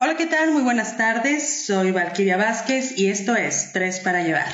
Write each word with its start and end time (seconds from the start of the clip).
Hola, 0.00 0.16
¿qué 0.16 0.26
tal? 0.26 0.52
Muy 0.52 0.62
buenas 0.62 0.96
tardes. 0.96 1.66
Soy 1.66 1.90
Valquiria 1.90 2.36
Vázquez 2.36 2.96
y 2.96 3.08
esto 3.08 3.34
es 3.34 3.72
Tres 3.72 3.98
para 3.98 4.22
Llevar. 4.22 4.46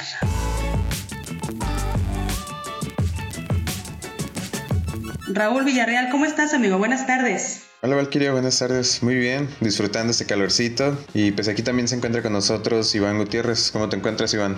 Raúl 5.28 5.64
Villarreal, 5.64 6.08
¿cómo 6.08 6.24
estás, 6.24 6.54
amigo? 6.54 6.78
Buenas 6.78 7.06
tardes. 7.06 7.66
Hola 7.82 7.96
Valquiria, 7.96 8.32
buenas 8.32 8.58
tardes. 8.58 9.02
Muy 9.02 9.16
bien, 9.16 9.50
disfrutando 9.60 10.12
este 10.12 10.24
calorcito. 10.24 10.96
Y 11.12 11.32
pues 11.32 11.46
aquí 11.48 11.60
también 11.62 11.88
se 11.88 11.96
encuentra 11.96 12.22
con 12.22 12.32
nosotros 12.32 12.94
Iván 12.94 13.18
Gutiérrez. 13.18 13.70
¿Cómo 13.70 13.90
te 13.90 13.96
encuentras, 13.96 14.32
Iván? 14.32 14.56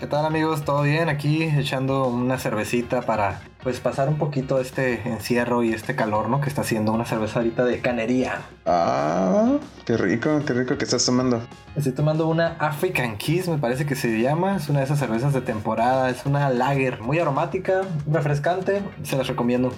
¿Qué 0.00 0.06
tal 0.06 0.24
amigos? 0.24 0.64
¿Todo 0.64 0.84
bien? 0.84 1.10
Aquí 1.10 1.42
echando 1.42 2.06
una 2.06 2.38
cervecita 2.38 3.02
para 3.02 3.42
pues 3.64 3.80
pasar 3.80 4.10
un 4.10 4.18
poquito 4.18 4.60
este 4.60 5.08
encierro 5.08 5.62
y 5.62 5.72
este 5.72 5.96
calor, 5.96 6.28
¿no? 6.28 6.42
Que 6.42 6.50
está 6.50 6.60
haciendo 6.60 6.92
una 6.92 7.06
cerveza 7.06 7.40
ahorita 7.40 7.64
de 7.64 7.80
canería. 7.80 8.42
Ah, 8.66 9.54
qué 9.86 9.96
rico, 9.96 10.42
qué 10.46 10.52
rico 10.52 10.76
que 10.76 10.84
estás 10.84 11.04
tomando. 11.06 11.42
Estoy 11.74 11.92
tomando 11.92 12.28
una 12.28 12.56
African 12.58 13.16
Kiss, 13.16 13.48
me 13.48 13.56
parece 13.56 13.86
que 13.86 13.96
se 13.96 14.20
llama. 14.20 14.56
Es 14.56 14.68
una 14.68 14.80
de 14.80 14.84
esas 14.84 14.98
cervezas 14.98 15.32
de 15.32 15.40
temporada. 15.40 16.10
Es 16.10 16.26
una 16.26 16.50
lager 16.50 17.00
muy 17.00 17.18
aromática, 17.18 17.80
refrescante. 18.06 18.82
Se 19.02 19.16
las 19.16 19.26
recomiendo. 19.26 19.72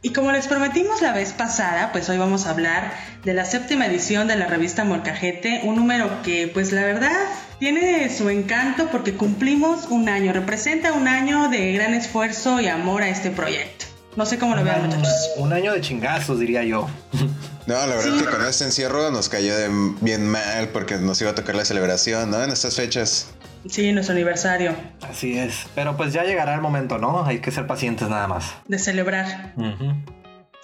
Y 0.00 0.12
como 0.12 0.32
les 0.32 0.46
prometimos 0.46 1.00
la 1.00 1.12
vez 1.12 1.32
pasada, 1.32 1.90
pues 1.92 2.08
hoy 2.08 2.18
vamos 2.18 2.46
a 2.46 2.50
hablar 2.50 2.92
de 3.22 3.32
la 3.32 3.44
séptima 3.44 3.86
edición 3.86 4.28
de 4.28 4.36
la 4.36 4.46
revista 4.46 4.84
Molcajete, 4.84 5.62
un 5.64 5.76
número 5.76 6.22
que 6.22 6.50
pues 6.52 6.72
la 6.72 6.84
verdad 6.84 7.10
tiene 7.58 8.14
su 8.16 8.28
encanto 8.28 8.88
porque 8.90 9.14
cumplimos 9.14 9.86
un 9.88 10.08
año, 10.08 10.32
representa 10.32 10.92
un 10.92 11.08
año 11.08 11.48
de 11.48 11.72
gran 11.72 11.94
esfuerzo 11.94 12.60
y 12.60 12.68
amor 12.68 13.02
a 13.02 13.08
este 13.08 13.30
proyecto. 13.30 13.86
No 14.16 14.26
sé 14.26 14.38
cómo 14.38 14.54
lo 14.54 14.62
vean 14.62 14.86
muchachos. 14.86 15.30
Un 15.36 15.52
año 15.52 15.72
de 15.72 15.80
chingazos, 15.80 16.38
diría 16.38 16.62
yo. 16.64 16.88
No, 17.66 17.74
la 17.74 17.96
verdad 17.96 18.18
que 18.18 18.26
con 18.26 18.44
este 18.44 18.64
encierro 18.64 19.10
nos 19.10 19.30
cayó 19.30 19.54
bien 20.02 20.28
mal 20.28 20.68
porque 20.68 20.98
nos 20.98 21.18
iba 21.22 21.30
a 21.30 21.34
tocar 21.34 21.54
la 21.54 21.64
celebración, 21.64 22.30
¿no? 22.30 22.42
En 22.42 22.50
estas 22.50 22.76
fechas. 22.76 23.28
Sí, 23.66 23.90
nuestro 23.92 24.12
aniversario. 24.14 24.74
Así 25.00 25.38
es. 25.38 25.66
Pero 25.74 25.96
pues 25.96 26.12
ya 26.12 26.24
llegará 26.24 26.54
el 26.54 26.60
momento, 26.60 26.98
¿no? 26.98 27.24
Hay 27.24 27.38
que 27.38 27.50
ser 27.50 27.66
pacientes 27.66 28.10
nada 28.10 28.26
más. 28.28 28.52
De 28.68 28.78
celebrar. 28.78 29.54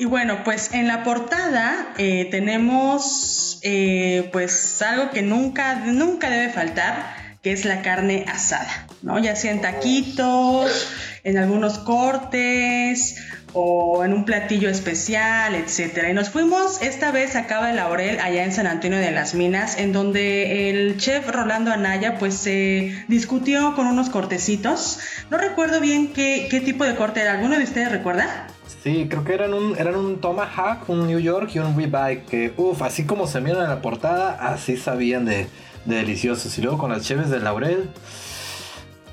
Y 0.01 0.07
bueno, 0.07 0.45
pues 0.45 0.73
en 0.73 0.89
la 0.89 1.05
portada 1.05 1.93
eh, 1.99 2.27
tenemos 2.31 3.59
eh, 3.61 4.31
pues 4.33 4.81
algo 4.81 5.11
que 5.11 5.21
nunca, 5.21 5.75
nunca 5.75 6.31
debe 6.31 6.51
faltar, 6.51 7.37
que 7.43 7.53
es 7.53 7.67
la 7.67 7.83
carne 7.83 8.25
asada, 8.27 8.87
¿no? 9.03 9.19
Ya 9.19 9.37
sea 9.37 9.51
en 9.51 9.61
taquitos, 9.61 10.89
en 11.23 11.37
algunos 11.37 11.77
cortes 11.81 13.17
o 13.53 14.03
en 14.03 14.15
un 14.15 14.25
platillo 14.25 14.71
especial, 14.71 15.55
etcétera. 15.55 16.09
Y 16.09 16.15
nos 16.15 16.31
fuimos 16.31 16.81
esta 16.81 17.11
vez 17.11 17.37
a 17.37 17.47
Cava 17.47 17.67
de 17.67 17.75
Laurel, 17.75 18.21
allá 18.21 18.45
en 18.45 18.53
San 18.53 18.67
Antonio 18.67 18.99
de 18.99 19.11
las 19.11 19.35
Minas, 19.35 19.77
en 19.77 19.93
donde 19.93 20.71
el 20.71 20.97
chef 20.97 21.29
Rolando 21.29 21.73
Anaya 21.73 22.17
pues 22.17 22.33
se 22.33 23.05
discutió 23.09 23.75
con 23.75 23.87
unos 23.87 24.09
cortecitos. 24.09 24.99
No 25.29 25.37
recuerdo 25.37 25.79
bien 25.79 26.15
qué, 26.15 26.49
qué 26.51 26.63
tipo 26.63 26.85
de 26.85 26.95
corte 26.95 27.21
era. 27.21 27.33
¿Alguno 27.33 27.59
de 27.59 27.65
ustedes 27.65 27.93
recuerda? 27.93 28.47
Sí, 28.83 29.07
creo 29.11 29.25
que 29.25 29.35
eran 29.35 29.53
un, 29.53 29.77
eran 29.79 29.97
un 29.97 30.21
Tomahawk, 30.21 30.89
un 30.89 31.07
New 31.07 31.19
York 31.19 31.51
y 31.55 31.59
un 31.59 31.77
ribeye 31.77 32.23
que, 32.23 32.55
uff, 32.57 32.81
así 32.83 33.05
como 33.05 33.27
se 33.27 33.41
miran 33.41 33.65
en 33.65 33.69
la 33.69 33.83
portada, 33.83 34.53
así 34.53 34.77
sabían 34.79 35.27
de, 35.27 35.49
de 35.85 35.97
deliciosos. 35.97 36.57
Y 36.57 36.63
luego 36.63 36.79
con 36.79 36.91
las 36.91 37.03
cheves 37.03 37.29
de 37.29 37.41
Laurel, 37.41 37.91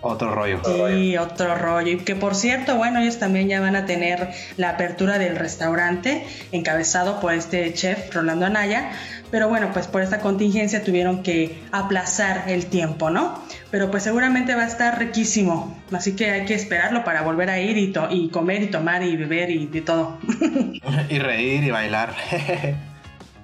otro 0.02 0.34
rollo. 0.34 0.62
Sí, 0.64 1.18
otro 1.18 1.56
rollo. 1.56 1.92
Y 1.92 1.98
que 1.98 2.16
por 2.16 2.36
cierto, 2.36 2.76
bueno, 2.76 3.00
ellos 3.00 3.20
también 3.20 3.50
ya 3.50 3.60
van 3.60 3.76
a 3.76 3.86
tener 3.86 4.30
la 4.56 4.70
apertura 4.70 5.18
del 5.18 5.36
restaurante 5.36 6.26
encabezado 6.52 7.20
por 7.20 7.34
este 7.34 7.74
chef 7.74 8.14
Rolando 8.14 8.46
Anaya. 8.46 8.92
Pero 9.32 9.50
bueno, 9.50 9.72
pues 9.74 9.88
por 9.88 10.02
esta 10.02 10.20
contingencia 10.20 10.84
tuvieron 10.84 11.24
que 11.24 11.62
aplazar 11.72 12.46
el 12.48 12.68
tiempo, 12.68 13.10
¿no? 13.10 13.44
Pero 13.72 13.92
pues 13.92 14.04
seguramente 14.04 14.56
va 14.56 14.64
a 14.64 14.68
estar 14.68 14.98
riquísimo. 14.98 15.78
Así 15.92 16.16
que 16.16 16.32
hay 16.32 16.46
que 16.46 16.54
esperarlo 16.54 17.04
para 17.04 17.22
volver 17.22 17.50
a 17.50 17.60
ir 17.60 17.78
y, 17.78 17.94
y 18.12 18.30
comer 18.30 18.64
y 18.64 18.68
tomar 18.68 19.04
y 19.04 19.16
beber 19.18 19.50
y 19.50 19.68
de 19.68 19.82
todo. 19.82 20.20
y 21.10 21.20
reír 21.20 21.64
y 21.64 21.72
bailar. 21.72 22.16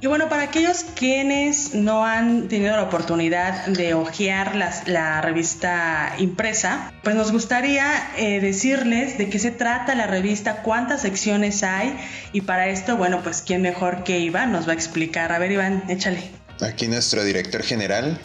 Y 0.03 0.07
bueno, 0.07 0.27
para 0.27 0.43
aquellos 0.43 0.83
quienes 0.97 1.75
no 1.75 2.05
han 2.05 2.49
tenido 2.49 2.75
la 2.75 2.83
oportunidad 2.83 3.67
de 3.67 3.93
hojear 3.93 4.53
la 4.85 5.21
revista 5.21 6.15
impresa, 6.17 6.91
pues 7.03 7.15
nos 7.15 7.31
gustaría 7.31 7.85
eh, 8.17 8.41
decirles 8.41 9.17
de 9.17 9.29
qué 9.29 9.39
se 9.39 9.51
trata 9.51 9.95
la 9.95 10.05
revista, 10.05 10.61
cuántas 10.61 11.03
secciones 11.03 11.63
hay 11.63 11.97
y 12.33 12.41
para 12.41 12.67
esto, 12.67 12.97
bueno, 12.97 13.21
pues 13.23 13.41
quién 13.41 13.61
mejor 13.61 14.03
que 14.03 14.19
Iván 14.19 14.51
nos 14.51 14.67
va 14.67 14.71
a 14.71 14.75
explicar. 14.75 15.31
A 15.31 15.39
ver, 15.39 15.53
Iván, 15.53 15.85
échale. 15.87 16.19
Aquí 16.59 16.89
nuestro 16.89 17.23
director 17.23 17.63
general, 17.63 18.19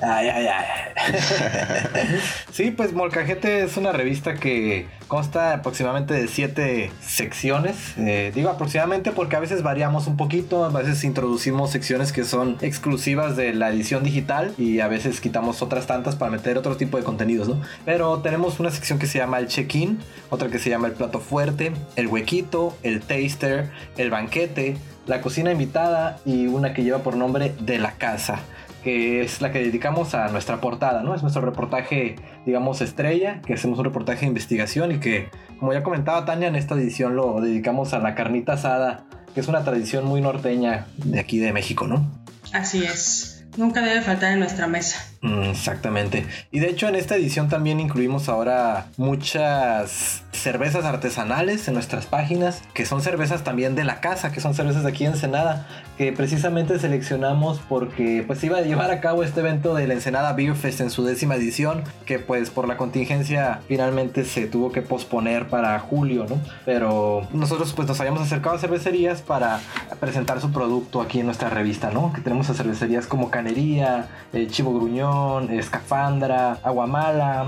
Ay, 0.00 0.28
ay, 0.28 0.46
ay. 0.46 1.12
sí, 2.52 2.70
pues 2.70 2.92
Molcajete 2.92 3.64
es 3.64 3.76
una 3.76 3.90
revista 3.90 4.34
que 4.34 4.86
consta 5.08 5.54
aproximadamente 5.54 6.14
de 6.14 6.28
siete 6.28 6.92
secciones. 7.00 7.94
Eh, 7.96 8.30
digo 8.34 8.50
aproximadamente 8.50 9.10
porque 9.10 9.36
a 9.36 9.40
veces 9.40 9.62
variamos 9.62 10.06
un 10.06 10.16
poquito, 10.16 10.64
a 10.64 10.68
veces 10.68 11.02
introducimos 11.02 11.70
secciones 11.70 12.12
que 12.12 12.24
son 12.24 12.58
exclusivas 12.60 13.36
de 13.36 13.54
la 13.54 13.70
edición 13.70 14.04
digital 14.04 14.54
y 14.56 14.80
a 14.80 14.88
veces 14.88 15.20
quitamos 15.20 15.62
otras 15.62 15.86
tantas 15.86 16.14
para 16.14 16.30
meter 16.30 16.58
otro 16.58 16.76
tipo 16.76 16.96
de 16.96 17.02
contenidos, 17.02 17.48
¿no? 17.48 17.60
Pero 17.84 18.18
tenemos 18.20 18.60
una 18.60 18.70
sección 18.70 19.00
que 19.00 19.06
se 19.06 19.18
llama 19.18 19.38
el 19.38 19.48
check-in, 19.48 19.98
otra 20.30 20.48
que 20.48 20.58
se 20.60 20.70
llama 20.70 20.86
el 20.86 20.92
plato 20.92 21.18
fuerte, 21.18 21.72
el 21.96 22.06
huequito, 22.06 22.76
el 22.84 23.00
taster, 23.00 23.70
el 23.96 24.10
banquete, 24.10 24.76
la 25.06 25.20
cocina 25.22 25.50
invitada 25.50 26.18
y 26.24 26.46
una 26.46 26.72
que 26.72 26.84
lleva 26.84 26.98
por 26.98 27.16
nombre 27.16 27.54
de 27.58 27.78
la 27.78 27.92
casa 27.92 28.40
que 28.82 29.22
es 29.22 29.40
la 29.40 29.52
que 29.52 29.60
dedicamos 29.60 30.14
a 30.14 30.28
nuestra 30.28 30.60
portada, 30.60 31.02
¿no? 31.02 31.14
Es 31.14 31.22
nuestro 31.22 31.42
reportaje, 31.42 32.16
digamos, 32.46 32.80
estrella, 32.80 33.42
que 33.42 33.54
hacemos 33.54 33.78
un 33.78 33.84
reportaje 33.84 34.20
de 34.20 34.26
investigación 34.26 34.92
y 34.92 34.98
que, 34.98 35.30
como 35.58 35.72
ya 35.72 35.82
comentaba 35.82 36.24
Tania, 36.24 36.48
en 36.48 36.56
esta 36.56 36.74
edición 36.74 37.16
lo 37.16 37.40
dedicamos 37.40 37.92
a 37.94 37.98
la 37.98 38.14
carnita 38.14 38.54
asada, 38.54 39.04
que 39.34 39.40
es 39.40 39.48
una 39.48 39.64
tradición 39.64 40.04
muy 40.04 40.20
norteña 40.20 40.86
de 40.96 41.20
aquí 41.20 41.38
de 41.38 41.52
México, 41.52 41.86
¿no? 41.86 42.08
Así 42.52 42.84
es. 42.84 43.44
Nunca 43.56 43.82
debe 43.82 44.02
faltar 44.02 44.32
en 44.32 44.38
nuestra 44.38 44.68
mesa. 44.68 45.04
Mm, 45.20 45.50
exactamente. 45.50 46.26
Y 46.52 46.60
de 46.60 46.70
hecho 46.70 46.88
en 46.88 46.94
esta 46.94 47.16
edición 47.16 47.48
también 47.48 47.80
incluimos 47.80 48.28
ahora 48.28 48.86
muchas 48.96 50.22
cervezas 50.32 50.84
artesanales 50.84 51.66
en 51.66 51.74
nuestras 51.74 52.06
páginas, 52.06 52.62
que 52.72 52.86
son 52.86 53.02
cervezas 53.02 53.42
también 53.42 53.74
de 53.74 53.84
la 53.84 54.00
casa, 54.00 54.30
que 54.30 54.40
son 54.40 54.54
cervezas 54.54 54.84
de 54.84 54.90
aquí 54.90 55.04
en 55.04 55.12
Ensenada, 55.12 55.66
que 55.96 56.12
precisamente 56.12 56.78
seleccionamos 56.78 57.60
porque 57.68 58.22
pues 58.26 58.42
iba 58.44 58.58
a 58.58 58.60
llevar 58.60 58.92
a 58.92 59.00
cabo 59.00 59.24
este 59.24 59.40
evento 59.40 59.74
de 59.74 59.88
la 59.88 59.94
Ensenada 59.94 60.32
Beer 60.34 60.54
Fest 60.54 60.80
en 60.80 60.90
su 60.90 61.04
décima 61.04 61.34
edición, 61.34 61.82
que 62.06 62.20
pues 62.20 62.50
por 62.50 62.68
la 62.68 62.76
contingencia 62.76 63.60
finalmente 63.66 64.24
se 64.24 64.46
tuvo 64.46 64.70
que 64.70 64.82
posponer 64.82 65.48
para 65.48 65.78
julio, 65.80 66.26
¿no? 66.28 66.40
Pero 66.64 67.26
nosotros 67.32 67.72
pues 67.72 67.88
nos 67.88 67.98
habíamos 67.98 68.22
acercado 68.22 68.54
a 68.54 68.58
cervecerías 68.60 69.22
para 69.22 69.60
presentar 69.98 70.40
su 70.40 70.52
producto 70.52 71.00
aquí 71.00 71.18
en 71.20 71.26
nuestra 71.26 71.50
revista, 71.50 71.90
¿no? 71.90 72.12
Que 72.12 72.20
tenemos 72.20 72.48
a 72.50 72.54
cervecerías 72.54 73.06
como 73.06 73.30
Canería, 73.30 74.06
eh, 74.32 74.46
Chivo 74.46 74.72
Gruñón, 74.74 75.07
Escafandra, 75.50 76.58
Aguamala, 76.62 77.46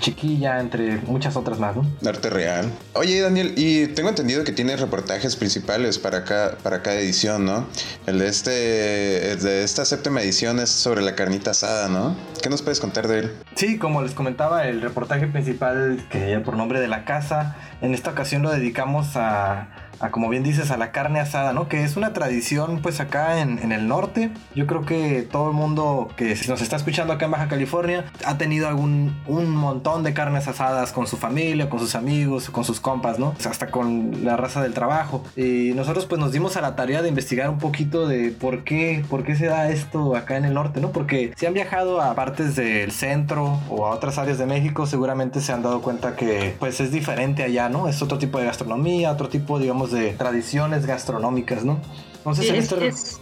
Chiquilla, 0.00 0.60
entre 0.60 0.98
muchas 1.02 1.36
otras 1.36 1.58
más, 1.58 1.76
¿no? 1.76 1.86
Arte 2.06 2.30
real. 2.30 2.70
Oye, 2.94 3.20
Daniel, 3.20 3.54
y 3.56 3.86
tengo 3.88 4.08
entendido 4.08 4.44
que 4.44 4.52
tienes 4.52 4.80
reportajes 4.80 5.36
principales 5.36 5.98
para, 5.98 6.24
para 6.62 6.82
cada 6.82 6.96
edición, 6.98 7.44
¿no? 7.44 7.66
El 8.06 8.18
de, 8.18 8.28
este, 8.28 8.50
de 8.50 9.64
esta 9.64 9.84
séptima 9.84 10.20
edición 10.20 10.58
es 10.58 10.70
sobre 10.70 11.02
la 11.02 11.14
carnita 11.14 11.52
asada, 11.52 11.88
¿no? 11.88 12.16
¿Qué 12.42 12.50
nos 12.50 12.62
puedes 12.62 12.80
contar 12.80 13.08
de 13.08 13.20
él? 13.20 13.32
Sí, 13.54 13.78
como 13.78 14.02
les 14.02 14.12
comentaba, 14.12 14.66
el 14.66 14.80
reportaje 14.80 15.26
principal 15.26 16.06
que 16.10 16.38
por 16.40 16.56
nombre 16.56 16.80
de 16.80 16.88
la 16.88 17.04
casa, 17.04 17.56
en 17.80 17.94
esta 17.94 18.10
ocasión 18.10 18.42
lo 18.42 18.50
dedicamos 18.50 19.16
a 19.16 19.68
a 20.00 20.10
como 20.10 20.28
bien 20.28 20.42
dices, 20.42 20.70
a 20.70 20.76
la 20.76 20.92
carne 20.92 21.20
asada, 21.20 21.52
¿no? 21.52 21.68
Que 21.68 21.84
es 21.84 21.96
una 21.96 22.12
tradición 22.12 22.80
pues 22.82 23.00
acá 23.00 23.40
en, 23.40 23.58
en, 23.58 23.72
el 23.72 23.88
norte. 23.88 24.30
Yo 24.54 24.66
creo 24.66 24.84
que 24.84 25.22
todo 25.22 25.48
el 25.48 25.54
mundo 25.54 26.08
que 26.16 26.36
nos 26.48 26.60
está 26.60 26.76
escuchando 26.76 27.12
acá 27.12 27.26
en 27.26 27.32
Baja 27.32 27.48
California 27.48 28.04
ha 28.24 28.38
tenido 28.38 28.68
algún 28.68 29.16
un 29.26 29.54
montón 29.54 30.02
de 30.02 30.14
carnes 30.14 30.48
asadas 30.48 30.92
con 30.92 31.06
su 31.06 31.16
familia, 31.16 31.68
con 31.68 31.80
sus 31.80 31.94
amigos, 31.94 32.50
con 32.50 32.64
sus 32.64 32.80
compas, 32.80 33.18
¿no? 33.18 33.34
Hasta 33.48 33.70
con 33.70 34.24
la 34.24 34.36
raza 34.36 34.62
del 34.62 34.74
trabajo. 34.74 35.24
Y 35.36 35.72
nosotros 35.74 36.06
pues 36.06 36.20
nos 36.20 36.32
dimos 36.32 36.56
a 36.56 36.60
la 36.60 36.76
tarea 36.76 37.02
de 37.02 37.08
investigar 37.08 37.50
un 37.50 37.58
poquito 37.58 38.06
de 38.06 38.30
por 38.30 38.64
qué, 38.64 39.04
por 39.08 39.24
qué 39.24 39.36
se 39.36 39.46
da 39.46 39.70
esto 39.70 40.16
acá 40.16 40.36
en 40.36 40.44
el 40.44 40.54
norte, 40.54 40.80
¿no? 40.80 40.90
Porque 40.92 41.32
si 41.36 41.46
han 41.46 41.54
viajado 41.54 42.00
a 42.00 42.14
partes 42.14 42.56
del 42.56 42.92
centro 42.92 43.60
o 43.68 43.86
a 43.86 43.90
otras 43.90 44.18
áreas 44.18 44.38
de 44.38 44.46
México, 44.46 44.86
seguramente 44.86 45.40
se 45.40 45.52
han 45.52 45.62
dado 45.62 45.82
cuenta 45.82 46.16
que 46.16 46.54
pues 46.58 46.80
es 46.80 46.92
diferente 46.92 47.42
allá, 47.42 47.68
¿no? 47.68 47.88
Es 47.88 48.02
otro 48.02 48.18
tipo 48.18 48.38
de 48.38 48.46
gastronomía, 48.46 49.10
otro 49.10 49.28
tipo, 49.28 49.58
digamos, 49.58 49.87
de 49.90 50.12
tradiciones 50.12 50.86
gastronómicas, 50.86 51.64
¿no? 51.64 51.80
Entonces, 52.18 52.50
este 52.50 52.88
es, 52.88 53.20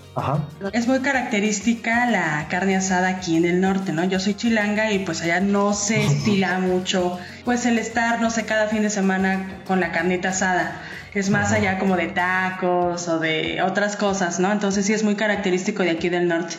es, 0.72 0.88
muy 0.88 1.00
característica 1.00 2.10
la 2.10 2.46
carne 2.48 2.76
asada 2.76 3.08
aquí 3.08 3.36
en 3.36 3.44
el 3.44 3.60
norte, 3.60 3.92
¿no? 3.92 4.04
Yo 4.04 4.18
soy 4.18 4.34
chilanga 4.34 4.90
y 4.90 5.00
pues 5.00 5.22
allá 5.22 5.40
no 5.40 5.74
se 5.74 6.02
estila 6.06 6.58
mucho, 6.58 7.18
pues 7.44 7.66
el 7.66 7.78
estar, 7.78 8.20
no 8.20 8.30
sé, 8.30 8.46
cada 8.46 8.68
fin 8.68 8.82
de 8.82 8.90
semana 8.90 9.60
con 9.66 9.80
la 9.80 9.92
carnita 9.92 10.30
asada. 10.30 10.80
es 11.14 11.30
más 11.30 11.52
allá 11.52 11.78
como 11.78 11.96
de 11.96 12.08
tacos 12.08 13.06
o 13.08 13.18
de 13.18 13.62
otras 13.62 13.96
cosas, 13.96 14.40
¿no? 14.40 14.50
Entonces 14.50 14.86
sí 14.86 14.92
es 14.92 15.04
muy 15.04 15.14
característico 15.14 15.82
de 15.82 15.90
aquí 15.90 16.08
del 16.08 16.26
norte. 16.26 16.56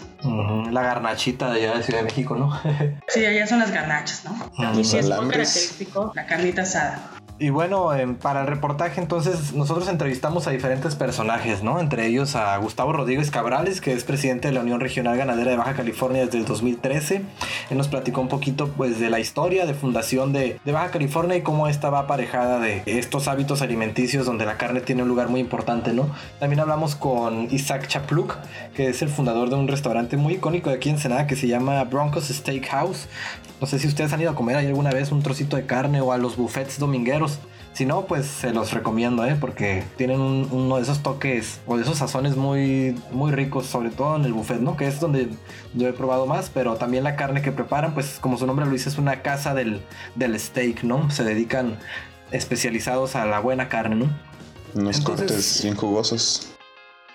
La 0.71 0.81
garnachita 0.83 1.51
de 1.51 1.65
allá 1.65 1.77
de 1.77 1.83
Ciudad 1.83 2.00
de 2.00 2.06
México, 2.06 2.36
¿no? 2.36 2.60
sí, 3.07 3.25
allá 3.25 3.45
son 3.48 3.60
las 3.60 3.71
garnachas, 3.71 4.24
¿no? 4.25 4.80
Y 4.80 4.83
sí 4.83 4.98
es 4.98 5.10
muy 5.10 5.30
característico 5.30 6.12
la 6.15 6.25
carnita 6.27 6.62
asada. 6.62 7.16
Y 7.39 7.51
bueno, 7.51 7.92
para 8.19 8.42
el 8.42 8.48
reportaje 8.48 9.00
entonces 9.00 9.54
nosotros 9.54 9.88
entrevistamos 9.89 10.48
a 10.48 10.51
diferentes 10.51 10.95
personajes, 10.95 11.62
¿no? 11.62 11.80
Entre 11.80 12.07
ellos 12.07 12.36
a 12.36 12.57
Gustavo 12.57 12.94
Rodríguez 12.94 13.30
Cabrales, 13.30 13.80
que 13.80 13.94
es 13.94 14.04
presidente 14.04 14.48
de 14.48 14.56
la 14.56 14.62
Unión 14.62 14.80
Regional 14.80 15.16
Ganadera 15.16 15.51
de 15.51 15.57
Baja 15.57 15.75
California 15.75 16.25
desde 16.25 16.39
el 16.39 16.45
2013. 16.45 17.22
Él 17.69 17.78
nos 17.78 17.89
platicó 17.89 18.22
un 18.22 18.28
poquito 18.28 18.69
pues 18.69 19.00
de 19.00 19.12
la 19.12 19.19
historia 19.19 19.68
de 19.68 19.75
fundación 19.75 20.34
de, 20.34 20.60
de 20.66 20.72
Baja 20.72 20.89
California 20.89 21.38
y 21.38 21.42
cómo 21.42 21.68
esta 21.68 21.92
va 21.92 22.00
aparejada 22.00 22.60
de 22.60 22.81
estos 22.88 23.28
hábitos 23.28 23.62
alimenticios 23.62 24.25
donde 24.25 24.48
la 24.48 24.57
carne 24.57 24.81
tiene 24.81 25.04
un 25.04 25.10
lugar 25.10 25.30
muy 25.30 25.39
importante, 25.39 25.94
¿no? 25.94 26.10
También 26.39 26.60
hablamos 26.60 26.95
con 26.95 27.54
Isaac 27.54 27.88
Chapluk, 27.88 28.36
que 28.75 28.88
es 28.88 29.04
el 29.04 29.10
fundador 29.10 29.51
de 29.51 29.57
un 29.57 29.68
restaurante 29.68 30.18
muy 30.18 30.34
icónico 30.34 30.72
de 30.72 30.78
aquí 30.78 30.89
en 30.89 30.95
Ensenada 30.95 31.28
que 31.28 31.36
se 31.36 31.48
llama 31.48 31.84
Broncos 31.84 32.30
Steakhouse. 32.30 33.07
No 33.59 33.65
sé 33.65 33.80
si 33.80 33.88
ustedes 33.88 34.13
han 34.13 34.21
ido 34.21 34.31
a 34.31 34.36
comer 34.36 34.56
ahí 34.56 34.68
alguna 34.68 34.92
vez 34.92 35.12
un 35.12 35.24
trocito 35.24 35.56
de 35.56 35.65
carne 35.65 36.01
o 36.01 36.12
a 36.12 36.18
los 36.18 36.38
buffets 36.38 36.77
domingueros. 36.77 37.39
Si 37.74 37.86
no, 37.86 38.06
pues 38.06 38.25
se 38.25 38.51
los 38.54 38.71
recomiendo, 38.71 39.24
¿eh? 39.25 39.38
Porque 39.39 39.83
tienen 39.98 40.19
uno 40.19 40.77
de 40.77 40.81
esos 40.81 41.04
toques 41.04 41.59
o 41.68 41.77
de 41.77 41.83
esos 41.83 41.98
sazones 41.98 42.36
muy, 42.36 43.00
muy 43.12 43.31
ricos, 43.31 43.68
sobre 43.68 43.89
todo 43.89 44.15
en 44.15 44.25
el 44.25 44.33
buffet, 44.33 44.59
¿no? 44.59 44.75
Que 44.77 44.88
es 44.88 45.00
donde 45.00 45.30
yo 45.74 45.88
he 45.88 45.94
probado 45.94 46.25
más, 46.25 46.50
pero 46.51 46.75
también 46.75 47.04
la 47.04 47.15
carne 47.15 47.42
que 47.42 47.51
preparan, 47.51 47.94
pues 47.94 48.18
como 48.19 48.38
su 48.38 48.48
nombre 48.48 48.65
lo 48.65 48.71
dice, 48.71 48.89
es 48.89 48.98
una 48.98 49.21
casa 49.21 49.54
del, 49.54 49.81
del 50.15 50.39
steak, 50.39 50.83
¿no? 50.83 51.12
Se 51.12 51.24
dedican 51.24 51.77
especializados 52.31 53.15
a 53.15 53.25
la 53.25 53.39
buena 53.39 53.69
carne, 53.69 53.95
¿no? 53.95 54.10
Unos 54.74 55.01
cortes 55.01 55.62
bien 55.63 55.75
jugosos 55.75 56.56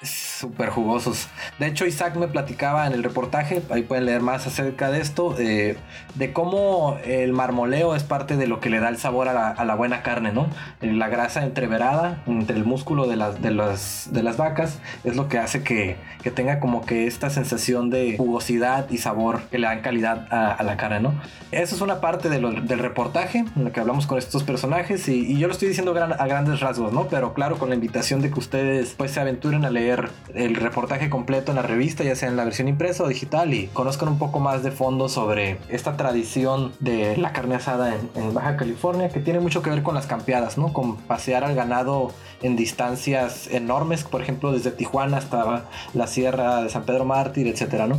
súper 0.03 0.71
jugosos. 0.71 1.29
De 1.59 1.67
hecho, 1.67 1.87
Isaac 1.87 2.17
me 2.17 2.29
platicaba 2.29 2.87
en 2.87 2.93
el 2.93 3.03
reportaje, 3.03 3.63
ahí 3.71 3.83
pueden 3.83 4.07
leer 4.07 4.21
más 4.21 4.47
acerca 4.47 4.91
de 4.91 5.01
esto, 5.01 5.37
eh, 5.39 5.77
de 6.15 6.33
cómo 6.33 6.99
el 7.05 7.33
marmoleo 7.33 7.95
es 7.95 8.03
parte 8.03 8.37
de 8.37 8.47
lo 8.47 8.61
que 8.61 8.71
le 8.71 8.81
da 8.81 8.89
el 8.89 8.99
sabor 8.99 9.29
a 9.29 9.65
la, 9.65 9.75
buena 9.75 10.03
carne, 10.03 10.33
¿no? 10.33 10.49
Eh, 10.81 10.93
la 10.93 11.09
grasa 11.09 11.45
entreverada 11.45 12.23
entre 12.27 12.57
el 12.57 12.65
músculo 12.65 13.07
de 13.07 13.17
las, 13.17 13.41
de 13.41 13.51
las, 13.51 14.09
de 14.13 14.23
las 14.23 14.37
vacas 14.37 14.79
es 15.05 15.17
lo 15.17 15.29
que 15.29 15.39
hace 15.39 15.63
que, 15.63 15.97
que, 16.23 16.31
tenga 16.31 16.61
como 16.61 16.85
que 16.85 17.07
esta 17.07 17.31
sensación 17.31 17.91
de 17.91 18.17
jugosidad 18.17 18.91
y 18.91 18.99
sabor 18.99 19.43
que 19.51 19.59
le 19.59 19.67
dan 19.67 19.81
calidad 19.81 20.27
a, 20.31 20.63
la 20.63 20.77
carne, 20.77 21.01
¿no? 21.01 21.15
Eso 21.51 21.75
es 21.75 21.81
una 21.81 22.01
parte 22.01 22.29
del 22.29 22.79
reportaje 22.79 23.45
en 23.57 23.65
la 23.65 23.73
que 23.73 23.81
hablamos 23.81 24.07
con 24.07 24.19
estos 24.19 24.43
personajes 24.43 25.09
y, 25.09 25.39
yo 25.39 25.49
lo 25.49 25.53
estoy 25.53 25.69
diciendo 25.69 25.93
a 25.93 26.27
grandes 26.27 26.61
rasgos, 26.61 26.93
¿no? 26.93 27.09
Pero 27.09 27.35
claro, 27.35 27.59
con 27.59 27.69
la 27.69 27.75
invitación 27.75 28.21
de 28.21 28.31
que 28.31 28.39
ustedes 28.39 28.95
pues 28.97 29.11
se 29.13 29.21
aventuren 29.21 29.65
a 29.65 29.71
leer 29.71 29.92
el 30.35 30.55
reportaje 30.57 31.11
completo 31.11 31.53
en 31.53 31.57
la 31.57 31.63
revista, 31.63 32.05
ya 32.05 32.17
sea 32.17 32.29
en 32.29 32.37
la 32.37 32.45
versión 32.45 32.69
impresa 32.69 33.05
o 33.05 33.09
digital, 33.09 33.55
y 33.55 33.69
conozcan 33.69 34.09
un 34.09 34.19
poco 34.19 34.41
más 34.41 34.63
de 34.63 34.71
fondo 34.71 35.09
sobre 35.09 35.59
esta 35.69 35.97
tradición 35.97 36.73
de 36.81 37.17
la 37.17 37.33
carne 37.33 37.57
asada 37.57 37.95
en, 37.95 38.35
Baja 38.35 38.57
California, 38.57 39.09
que 39.09 39.21
tiene 39.21 39.41
mucho 39.41 39.63
que 39.63 39.71
ver 39.71 39.83
con 39.83 39.95
las 39.95 40.07
campeadas, 40.07 40.57
¿no? 40.57 40.73
Con 40.73 40.97
pasear 40.97 41.45
al 41.45 41.55
ganado 41.55 42.13
en 42.41 42.57
distancias 42.57 43.49
enormes, 43.51 44.05
por 44.05 44.23
ejemplo, 44.23 44.53
desde 44.53 44.71
Tijuana 44.71 45.19
hasta 45.19 45.65
la 45.95 46.07
sierra 46.07 46.63
de 46.63 46.71
San 46.71 46.85
Pedro 46.85 47.05
Mártir, 47.05 47.47
etcétera, 47.47 47.87
¿no? 47.87 47.99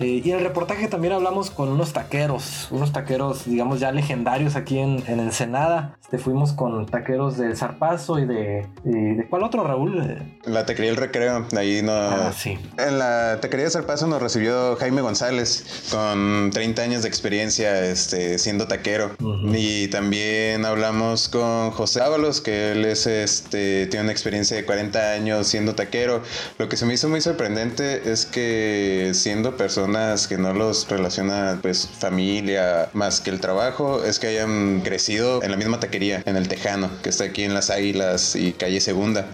Eh, 0.00 0.22
y 0.24 0.30
en 0.30 0.38
el 0.38 0.44
reportaje 0.44 0.88
también 0.88 1.12
hablamos 1.12 1.50
con 1.50 1.68
unos 1.68 1.92
taqueros, 1.92 2.68
unos 2.72 2.92
taqueros, 2.92 3.44
digamos, 3.44 3.80
ya 3.80 3.92
legendarios 3.92 4.56
aquí 4.56 4.78
en, 4.78 5.02
Ensenada. 5.06 5.96
Este, 6.02 6.18
fuimos 6.18 6.52
con 6.52 6.86
taqueros 6.86 7.36
de 7.36 7.54
Zarpazo 7.54 8.18
y 8.18 8.26
de. 8.26 8.66
¿De 8.82 9.26
cuál 9.28 9.44
otro, 9.44 9.64
Raúl? 9.64 10.18
La 10.44 10.66
taquería 10.66 10.90
El 10.90 10.96
Recreo. 10.96 11.33
Ahí 11.56 11.82
no. 11.82 11.92
Ah, 11.92 12.32
sí. 12.36 12.58
En 12.78 12.98
la 12.98 13.38
taquería 13.40 13.66
de 13.66 13.70
Zarpazo 13.70 14.06
nos 14.06 14.22
recibió 14.22 14.76
Jaime 14.76 15.00
González, 15.00 15.64
con 15.90 16.50
30 16.52 16.82
años 16.82 17.02
de 17.02 17.08
experiencia 17.08 17.84
este, 17.84 18.38
siendo 18.38 18.66
taquero. 18.66 19.12
Y 19.52 19.88
también 19.88 20.64
hablamos 20.64 21.28
con 21.28 21.70
José 21.70 22.00
Ábalos, 22.00 22.40
que 22.40 22.72
él 22.72 22.84
es, 22.84 23.06
este, 23.06 23.86
tiene 23.86 24.04
una 24.04 24.12
experiencia 24.12 24.56
de 24.56 24.64
40 24.64 25.12
años 25.12 25.46
siendo 25.46 25.74
taquero. 25.74 26.22
Lo 26.58 26.68
que 26.68 26.76
se 26.76 26.86
me 26.86 26.94
hizo 26.94 27.08
muy 27.08 27.20
sorprendente 27.20 28.10
es 28.10 28.26
que 28.26 29.12
siendo 29.14 29.56
persona 29.56 30.14
que 30.28 30.38
no 30.38 30.52
los 30.52 30.88
relaciona 30.88 31.58
pues 31.60 31.88
familia 31.98 32.88
más 32.92 33.20
que 33.20 33.30
el 33.30 33.40
trabajo 33.40 34.04
es 34.04 34.18
que 34.18 34.28
hayan 34.28 34.80
crecido 34.82 35.42
en 35.42 35.50
la 35.50 35.56
misma 35.56 35.80
taquería, 35.80 36.22
en 36.26 36.36
el 36.36 36.46
Tejano, 36.46 36.90
que 37.02 37.08
está 37.08 37.24
aquí 37.24 37.42
en 37.42 37.54
Las 37.54 37.70
Águilas 37.70 38.36
y 38.36 38.52
calle 38.52 38.80
Segunda. 38.80 39.26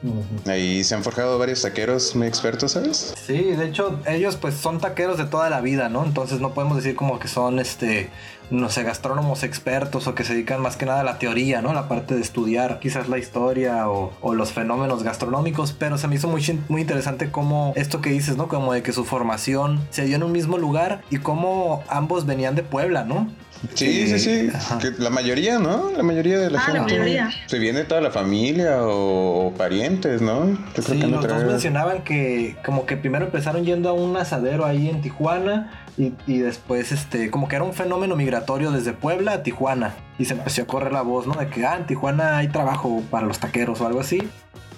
Ahí 0.47 0.85
se 0.85 0.95
han 0.95 1.03
forjado 1.03 1.39
varios 1.39 1.63
taqueros 1.63 1.90
muy 2.15 2.27
expertos, 2.27 2.73
¿sabes? 2.73 3.15
Sí, 3.27 3.43
de 3.43 3.67
hecho 3.67 3.99
ellos 4.07 4.37
pues 4.37 4.55
son 4.55 4.81
taqueros 4.81 5.19
de 5.19 5.25
toda 5.25 5.51
la 5.51 5.61
vida, 5.61 5.89
¿no? 5.89 6.05
Entonces 6.05 6.41
no 6.41 6.55
podemos 6.55 6.77
decir 6.77 6.97
como 6.97 7.19
que 7.19 7.29
son 7.29 7.59
este 7.59 8.11
no 8.51 8.69
sé, 8.69 8.83
gastrónomos 8.83 9.45
expertos 9.45 10.07
o 10.07 10.15
que 10.15 10.25
se 10.25 10.35
dedican 10.35 10.61
más 10.61 10.77
que 10.77 10.85
nada 10.85 11.01
a 11.01 11.05
la 11.05 11.19
teoría, 11.19 11.63
¿no? 11.63 11.73
La 11.73 11.89
parte 11.89 12.17
de 12.17 12.21
estudiar 12.21 12.81
quizás 12.81 13.09
la 13.09 13.19
historia 13.19 13.89
o, 13.89 14.35
los 14.35 14.53
fenómenos 14.53 15.03
gastronómicos, 15.03 15.73
pero 15.73 15.99
se 15.99 16.09
me 16.09 16.17
hizo 16.17 16.29
muy, 16.29 16.43
muy 16.69 16.81
interesante 16.81 17.31
cómo 17.31 17.73
esto 17.77 18.01
que 18.01 18.11
dices, 18.11 18.37
¿no? 18.37 18.49
Como 18.49 18.73
de 18.73 18.83
que 18.83 18.93
su 18.93 19.05
formación 19.05 19.81
se 19.91 20.05
dio 20.05 20.17
en 20.17 20.23
un 20.23 20.33
mismo 20.33 20.59
lugar 20.59 21.03
y 21.11 21.19
cómo 21.19 21.85
ambos 21.89 22.27
venían 22.27 22.55
de 22.55 22.63
Puebla, 22.63 23.05
¿no? 23.05 23.29
Sí, 23.75 24.09
sí, 24.09 24.19
sí. 24.19 24.51
la 24.99 25.11
mayoría, 25.11 25.59
¿no? 25.59 25.91
La 25.97 26.03
mayoría 26.03 26.39
de 26.39 26.51
la 26.51 26.59
ah, 26.59 26.63
gente. 26.63 26.79
La 26.79 26.87
mayoría. 26.87 27.31
Se 27.47 27.59
viene 27.59 27.85
toda 27.85 28.01
la 28.01 28.11
familia 28.11 28.79
o, 28.83 29.53
parientes, 29.57 30.23
¿no? 30.23 30.51
Yo 30.77 30.83
creo 30.83 31.01
que 31.01 31.07
los 31.07 31.27
dos 31.27 31.45
mencionaban 31.45 32.03
que 32.03 32.57
como 32.65 32.87
que 32.87 32.97
primero 32.97 33.27
empezaron 33.27 33.65
yendo 33.65 33.91
a 33.91 33.93
un 33.93 34.17
asadero 34.17 34.65
ahí 34.65 34.89
en 34.89 35.03
Tijuana 35.03 35.85
y, 36.27 36.39
después, 36.39 36.93
este, 36.93 37.31
como 37.31 37.47
que 37.49 37.57
era 37.57 37.65
un 37.65 37.75
fenómeno 37.75 38.17
migratorio 38.17 38.71
desde 38.71 38.95
Puebla 38.95 39.33
a 39.33 39.43
Tijuana. 39.43 39.95
Y 40.19 40.25
se 40.25 40.33
empezó 40.33 40.63
a 40.63 40.67
correr 40.67 40.93
la 40.93 41.03
voz, 41.03 41.27
¿no? 41.27 41.35
De 41.35 41.49
que, 41.49 41.67
ah, 41.67 41.77
en 41.77 41.87
Tijuana 41.87 42.39
hay 42.39 42.49
trabajo 42.49 43.03
para 43.11 43.27
los 43.27 43.39
taqueros 43.39 43.81
o 43.83 43.87
algo 43.87 44.01
así. 44.01 44.23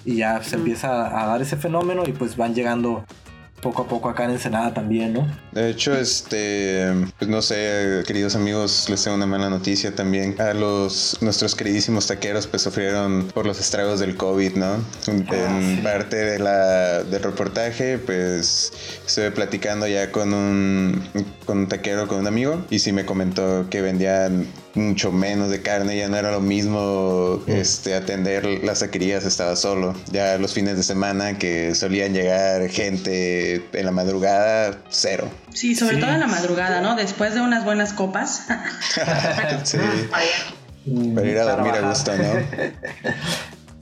Y 0.03 0.17
ya 0.17 0.43
se 0.43 0.57
empieza 0.57 1.21
a 1.21 1.27
dar 1.27 1.41
ese 1.41 1.55
fenómeno 1.55 2.03
y 2.05 2.11
pues 2.11 2.35
van 2.35 2.53
llegando 2.53 3.05
poco 3.63 3.81
a 3.83 3.87
poco 3.87 4.09
acá 4.09 4.25
en 4.25 4.31
Ensenada 4.31 4.73
también, 4.73 5.13
¿no? 5.13 5.25
De 5.51 5.69
hecho, 5.69 5.95
este, 5.95 6.91
pues 7.17 7.29
no 7.29 7.41
sé, 7.41 8.03
queridos 8.05 8.35
amigos, 8.35 8.87
les 8.89 9.03
tengo 9.03 9.15
una 9.15 9.25
mala 9.25 9.49
noticia 9.49 9.95
también. 9.95 10.39
A 10.39 10.53
los, 10.53 11.17
nuestros 11.21 11.55
queridísimos 11.55 12.05
taqueros, 12.05 12.45
pues 12.45 12.61
sufrieron 12.61 13.29
por 13.33 13.45
los 13.45 13.59
estragos 13.59 13.99
del 13.99 14.15
COVID, 14.15 14.55
¿no? 14.55 14.73
Ah, 15.31 15.59
en 15.61 15.81
parte 15.81 16.17
de 16.17 16.39
la, 16.39 17.03
del 17.03 17.23
reportaje, 17.23 17.97
pues 17.97 18.73
estuve 19.07 19.31
platicando 19.31 19.87
ya 19.87 20.11
con 20.11 20.33
un, 20.33 21.03
con 21.45 21.59
un 21.59 21.67
taquero, 21.67 22.07
con 22.07 22.19
un 22.19 22.27
amigo, 22.27 22.65
y 22.69 22.79
sí 22.79 22.91
me 22.91 23.05
comentó 23.05 23.69
que 23.69 23.81
vendían 23.81 24.47
mucho 24.73 25.11
menos 25.11 25.49
de 25.49 25.61
carne, 25.61 25.97
ya 25.97 26.09
no 26.09 26.17
era 26.17 26.31
lo 26.31 26.41
mismo 26.41 27.41
este, 27.47 27.95
atender 27.95 28.45
las 28.63 28.79
taquerías, 28.79 29.25
estaba 29.25 29.55
solo. 29.55 29.93
Ya 30.11 30.37
los 30.37 30.53
fines 30.53 30.77
de 30.77 30.83
semana 30.83 31.37
que 31.37 31.75
solían 31.75 32.13
llegar 32.13 32.67
gente 32.69 33.63
en 33.73 33.85
la 33.85 33.91
madrugada, 33.91 34.79
cero. 34.89 35.29
Sí, 35.53 35.75
sobre 35.75 35.97
todo 35.97 36.11
en 36.11 36.19
la 36.19 36.27
madrugada, 36.27 36.81
¿no? 36.81 36.95
Después 36.95 37.33
de 37.33 37.41
unas 37.41 37.63
buenas 37.63 37.93
copas. 37.93 38.47
sí. 39.63 39.77
Para 41.15 41.27
ir 41.27 41.37
a 41.37 41.43
dormir 41.43 41.73
a 41.75 41.89
gusto, 41.89 42.11
¿no? 42.15 42.23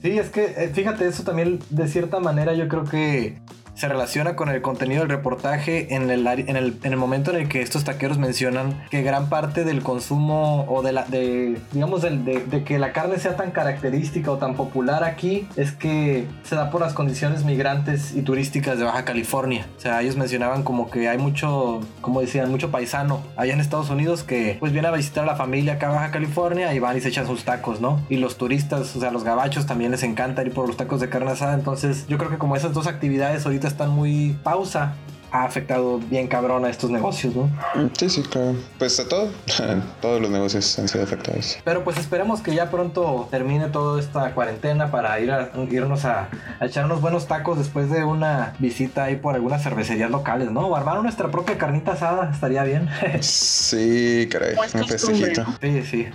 Sí, 0.02 0.18
es 0.18 0.30
que 0.30 0.46
eh, 0.56 0.70
fíjate, 0.74 1.06
eso 1.06 1.22
también 1.22 1.60
de 1.70 1.86
cierta 1.86 2.18
manera 2.18 2.54
yo 2.54 2.66
creo 2.66 2.82
que 2.84 3.38
se 3.74 3.88
relaciona 3.88 4.36
con 4.36 4.48
el 4.48 4.60
contenido 4.62 5.00
del 5.00 5.10
reportaje 5.10 5.94
en 5.94 6.10
el, 6.10 6.26
en 6.26 6.56
el, 6.56 6.76
en 6.82 6.92
el 6.92 6.98
momento 6.98 7.30
en 7.30 7.36
el 7.36 7.48
que 7.48 7.62
estos 7.62 7.84
taqueros 7.84 8.18
mencionan 8.18 8.82
que 8.90 9.02
gran 9.02 9.28
parte 9.28 9.64
del 9.64 9.82
consumo 9.82 10.66
o 10.68 10.82
de 10.82 10.92
la, 10.92 11.04
de, 11.04 11.58
digamos, 11.72 12.02
de, 12.02 12.10
de, 12.10 12.64
que 12.64 12.78
la 12.78 12.92
carne 12.92 13.18
sea 13.18 13.36
tan 13.36 13.50
característica 13.50 14.30
o 14.30 14.38
tan 14.38 14.54
popular 14.54 15.04
aquí 15.04 15.48
es 15.56 15.72
que 15.72 16.26
se 16.42 16.54
da 16.54 16.70
por 16.70 16.80
las 16.80 16.92
condiciones 16.92 17.44
migrantes 17.44 18.14
y 18.14 18.22
turísticas 18.22 18.78
de 18.78 18.84
Baja 18.84 19.04
California. 19.04 19.66
O 19.76 19.80
sea, 19.80 20.02
ellos 20.02 20.16
mencionaban 20.16 20.62
como 20.62 20.90
que 20.90 21.08
hay 21.08 21.18
mucho, 21.18 21.80
como 22.00 22.20
decían, 22.20 22.50
mucho 22.50 22.70
paisano 22.70 23.22
allá 23.36 23.54
en 23.54 23.60
Estados 23.60 23.90
Unidos 23.90 24.22
que 24.22 24.56
pues 24.60 24.72
viene 24.72 24.88
a 24.88 24.90
visitar 24.90 25.24
a 25.24 25.26
la 25.26 25.36
familia 25.36 25.74
acá 25.74 25.88
a 25.88 25.92
Baja 25.92 26.10
California 26.10 26.74
y 26.74 26.78
van 26.78 26.96
y 26.96 27.00
se 27.00 27.08
echan 27.08 27.26
sus 27.26 27.44
tacos, 27.44 27.80
¿no? 27.80 28.00
Y 28.08 28.16
los 28.16 28.36
turistas, 28.36 28.94
o 28.96 29.00
sea, 29.00 29.10
los 29.10 29.24
gabachos 29.24 29.66
también 29.66 29.90
les 29.90 30.02
encanta 30.02 30.42
ir 30.42 30.52
por 30.52 30.66
los 30.66 30.76
tacos 30.76 31.00
de 31.00 31.08
carne 31.08 31.30
asada. 31.30 31.54
Entonces, 31.54 32.06
yo 32.08 32.18
creo 32.18 32.30
que 32.30 32.38
como 32.38 32.56
esas 32.56 32.72
dos 32.72 32.86
actividades 32.86 33.44
ahorita 33.44 33.61
están 33.68 33.90
muy 33.90 34.36
pausa 34.42 34.94
ha 35.32 35.44
afectado 35.44 35.98
bien 35.98 36.28
cabrón 36.28 36.64
a 36.66 36.68
estos 36.68 36.90
negocios, 36.90 37.34
¿no? 37.34 37.50
Sí, 37.98 38.10
sí, 38.10 38.22
claro. 38.22 38.54
Pues 38.78 39.00
a 39.00 39.08
todo, 39.08 39.30
todos 40.02 40.20
los 40.20 40.30
negocios 40.30 40.78
han 40.78 40.88
sido 40.88 41.02
afectados. 41.02 41.58
Pero 41.64 41.82
pues 41.82 41.96
esperemos 41.96 42.42
que 42.42 42.54
ya 42.54 42.70
pronto 42.70 43.28
termine 43.30 43.68
toda 43.68 43.98
esta 43.98 44.34
cuarentena 44.34 44.90
para 44.90 45.18
ir 45.20 45.32
a, 45.32 45.50
irnos 45.70 46.04
a, 46.04 46.28
echar 46.60 46.84
unos 46.84 47.00
buenos 47.00 47.26
tacos 47.26 47.56
después 47.56 47.90
de 47.90 48.04
una 48.04 48.54
visita 48.58 49.04
ahí 49.04 49.16
por 49.16 49.34
algunas 49.34 49.62
cervecerías 49.62 50.10
locales, 50.10 50.50
¿no? 50.50 50.66
O 50.66 50.76
armar 50.76 51.02
nuestra 51.02 51.30
propia 51.30 51.56
carnita 51.56 51.92
asada, 51.92 52.30
estaría 52.30 52.62
bien. 52.64 52.88
sí, 53.20 54.28
caray, 54.30 54.54
un 54.74 54.86
festejito. 54.86 55.46
Sí, 55.62 55.82
sí. 55.82 56.08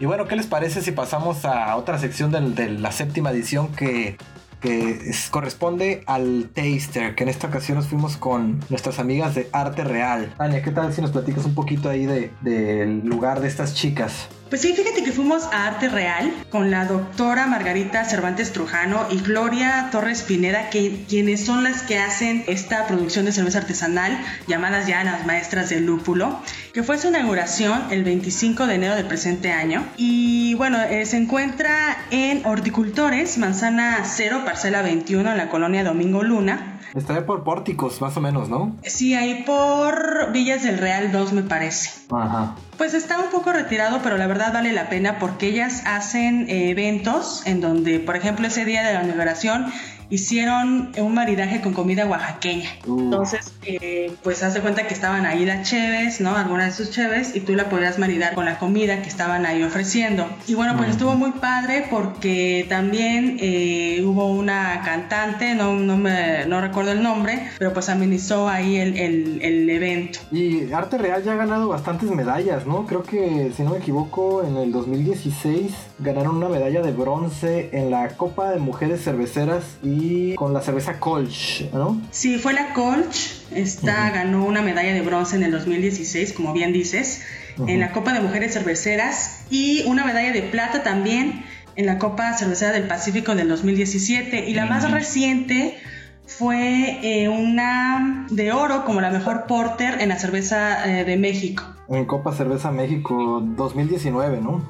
Y 0.00 0.06
bueno, 0.06 0.26
¿qué 0.26 0.34
les 0.34 0.46
parece 0.46 0.82
si 0.82 0.90
pasamos 0.90 1.44
a 1.44 1.74
otra 1.76 1.98
sección 1.98 2.32
de 2.32 2.68
la 2.68 2.90
séptima 2.90 3.30
edición 3.30 3.68
que 3.68 4.18
que 4.60 5.10
corresponde 5.30 6.02
al 6.06 6.50
Taster, 6.54 7.14
que 7.14 7.24
en 7.24 7.28
esta 7.28 7.48
ocasión 7.48 7.76
nos 7.76 7.86
fuimos 7.86 8.16
con 8.16 8.60
nuestras 8.68 8.98
amigas 8.98 9.34
de 9.34 9.48
Arte 9.52 9.84
Real. 9.84 10.34
Tania, 10.36 10.62
¿qué 10.62 10.70
tal 10.70 10.92
si 10.92 11.02
nos 11.02 11.10
platicas 11.10 11.44
un 11.44 11.54
poquito 11.54 11.88
ahí 11.88 12.06
del 12.06 12.30
de, 12.40 12.86
lugar 13.04 13.40
de 13.40 13.48
estas 13.48 13.74
chicas? 13.74 14.28
Pues 14.48 14.62
sí, 14.62 14.74
fíjate 14.74 15.02
que 15.02 15.10
fuimos 15.10 15.42
a 15.52 15.66
Arte 15.66 15.88
Real 15.88 16.32
con 16.50 16.70
la 16.70 16.84
doctora 16.84 17.48
Margarita 17.48 18.04
Cervantes 18.04 18.52
Trujano 18.52 19.08
y 19.10 19.18
Gloria 19.18 19.88
Torres 19.90 20.22
Pineda, 20.22 20.70
que, 20.70 21.04
quienes 21.08 21.44
son 21.44 21.64
las 21.64 21.82
que 21.82 21.98
hacen 21.98 22.44
esta 22.46 22.86
producción 22.86 23.24
de 23.24 23.32
cerveza 23.32 23.58
artesanal, 23.58 24.16
llamadas 24.46 24.86
ya 24.86 25.02
las 25.02 25.26
maestras 25.26 25.68
del 25.70 25.84
lúpulo, 25.84 26.40
que 26.72 26.84
fue 26.84 26.96
su 26.96 27.08
inauguración 27.08 27.86
el 27.90 28.04
25 28.04 28.68
de 28.68 28.74
enero 28.76 28.94
del 28.94 29.06
presente 29.06 29.50
año. 29.50 29.84
Y 29.96 30.54
bueno, 30.54 30.80
eh, 30.80 31.06
se 31.06 31.16
encuentra 31.16 31.96
en 32.12 32.46
Horticultores, 32.46 33.38
Manzana 33.38 34.04
Cero, 34.04 34.42
Parcela 34.44 34.80
21, 34.82 35.32
en 35.32 35.38
la 35.38 35.48
colonia 35.48 35.82
Domingo 35.82 36.22
Luna. 36.22 36.75
Está 36.94 37.14
ahí 37.14 37.22
por 37.22 37.44
pórticos, 37.44 38.00
más 38.00 38.16
o 38.16 38.20
menos, 38.20 38.48
¿no? 38.48 38.76
Sí, 38.84 39.14
ahí 39.14 39.42
por 39.44 40.32
Villas 40.32 40.62
del 40.62 40.78
Real 40.78 41.12
2, 41.12 41.32
me 41.32 41.42
parece. 41.42 41.90
Ajá. 42.10 42.54
Pues 42.78 42.94
está 42.94 43.18
un 43.18 43.30
poco 43.30 43.52
retirado, 43.52 44.00
pero 44.02 44.18
la 44.18 44.26
verdad 44.26 44.52
vale 44.52 44.72
la 44.72 44.88
pena 44.88 45.18
porque 45.18 45.48
ellas 45.48 45.82
hacen 45.86 46.48
eh, 46.48 46.70
eventos 46.70 47.46
en 47.46 47.60
donde, 47.60 48.00
por 48.00 48.16
ejemplo, 48.16 48.46
ese 48.46 48.64
día 48.64 48.82
de 48.82 48.94
la 48.94 49.02
inauguración 49.02 49.72
hicieron 50.10 50.92
un 50.98 51.14
maridaje 51.14 51.60
con 51.60 51.72
comida 51.72 52.06
oaxaqueña. 52.06 52.68
Uh. 52.86 53.00
Entonces, 53.00 53.52
eh, 53.64 54.12
pues 54.22 54.42
hace 54.42 54.60
cuenta 54.60 54.86
que 54.86 54.94
estaban 54.94 55.26
ahí 55.26 55.44
las 55.44 55.68
cheves, 55.68 56.20
¿no? 56.20 56.36
Algunas 56.36 56.76
de 56.76 56.84
sus 56.84 56.94
cheves, 56.94 57.34
y 57.34 57.40
tú 57.40 57.54
la 57.54 57.68
podías 57.68 57.98
maridar 57.98 58.34
con 58.34 58.44
la 58.44 58.58
comida 58.58 59.02
que 59.02 59.08
estaban 59.08 59.46
ahí 59.46 59.62
ofreciendo. 59.62 60.26
Y 60.46 60.54
bueno, 60.54 60.76
pues 60.76 60.90
estuvo 60.90 61.14
muy 61.14 61.32
padre 61.32 61.86
porque 61.90 62.66
también 62.68 63.38
eh, 63.40 64.02
hubo 64.04 64.26
una 64.32 64.82
cantante, 64.84 65.54
no, 65.54 65.74
no, 65.74 65.96
me, 65.96 66.46
no 66.46 66.60
recuerdo 66.60 66.92
el 66.92 67.02
nombre, 67.02 67.48
pero 67.58 67.72
pues 67.72 67.88
administró 67.88 68.48
ahí 68.48 68.76
el, 68.76 68.96
el, 68.96 69.42
el 69.42 69.70
evento. 69.70 70.20
Y 70.30 70.72
Arte 70.72 70.98
Real 70.98 71.22
ya 71.22 71.32
ha 71.32 71.36
ganado 71.36 71.68
bastantes 71.68 72.10
medallas, 72.10 72.66
¿no? 72.66 72.86
Creo 72.86 73.02
que, 73.02 73.52
si 73.56 73.62
no 73.62 73.70
me 73.70 73.78
equivoco, 73.78 74.44
en 74.44 74.56
el 74.56 74.72
2016 74.72 75.72
ganaron 75.98 76.36
una 76.36 76.48
medalla 76.48 76.82
de 76.82 76.92
bronce 76.92 77.70
en 77.72 77.90
la 77.90 78.08
Copa 78.08 78.50
de 78.50 78.58
Mujeres 78.58 79.02
Cerveceras 79.02 79.78
y 79.82 79.95
con 80.36 80.52
la 80.52 80.60
cerveza 80.60 80.98
Colch, 80.98 81.70
¿no? 81.72 82.00
Sí, 82.10 82.38
fue 82.38 82.52
la 82.52 82.72
Colch. 82.74 83.34
Esta 83.54 84.10
ganó 84.10 84.44
una 84.44 84.62
medalla 84.62 84.92
de 84.92 85.00
bronce 85.02 85.36
en 85.36 85.44
el 85.44 85.52
2016, 85.52 86.32
como 86.32 86.52
bien 86.52 86.72
dices, 86.72 87.22
en 87.66 87.80
la 87.80 87.92
Copa 87.92 88.12
de 88.12 88.20
Mujeres 88.20 88.52
Cerveceras 88.52 89.44
y 89.50 89.84
una 89.86 90.04
medalla 90.04 90.32
de 90.32 90.42
plata 90.42 90.82
también 90.82 91.44
en 91.76 91.86
la 91.86 91.98
Copa 91.98 92.32
Cervecera 92.34 92.72
del 92.72 92.88
Pacífico 92.88 93.34
del 93.34 93.48
2017. 93.48 94.48
Y 94.48 94.54
la 94.54 94.66
más 94.66 94.90
reciente 94.90 95.78
fue 96.26 96.98
eh, 97.02 97.28
una 97.28 98.26
de 98.30 98.52
oro 98.52 98.84
como 98.84 99.00
la 99.00 99.10
mejor 99.10 99.46
porter 99.46 100.00
en 100.00 100.08
la 100.08 100.18
cerveza 100.18 100.86
eh, 100.86 101.04
de 101.04 101.16
México. 101.16 101.62
En 101.88 102.04
Copa 102.04 102.32
Cerveza 102.32 102.70
México 102.72 103.42
2019, 103.44 104.40
¿no? 104.40 104.60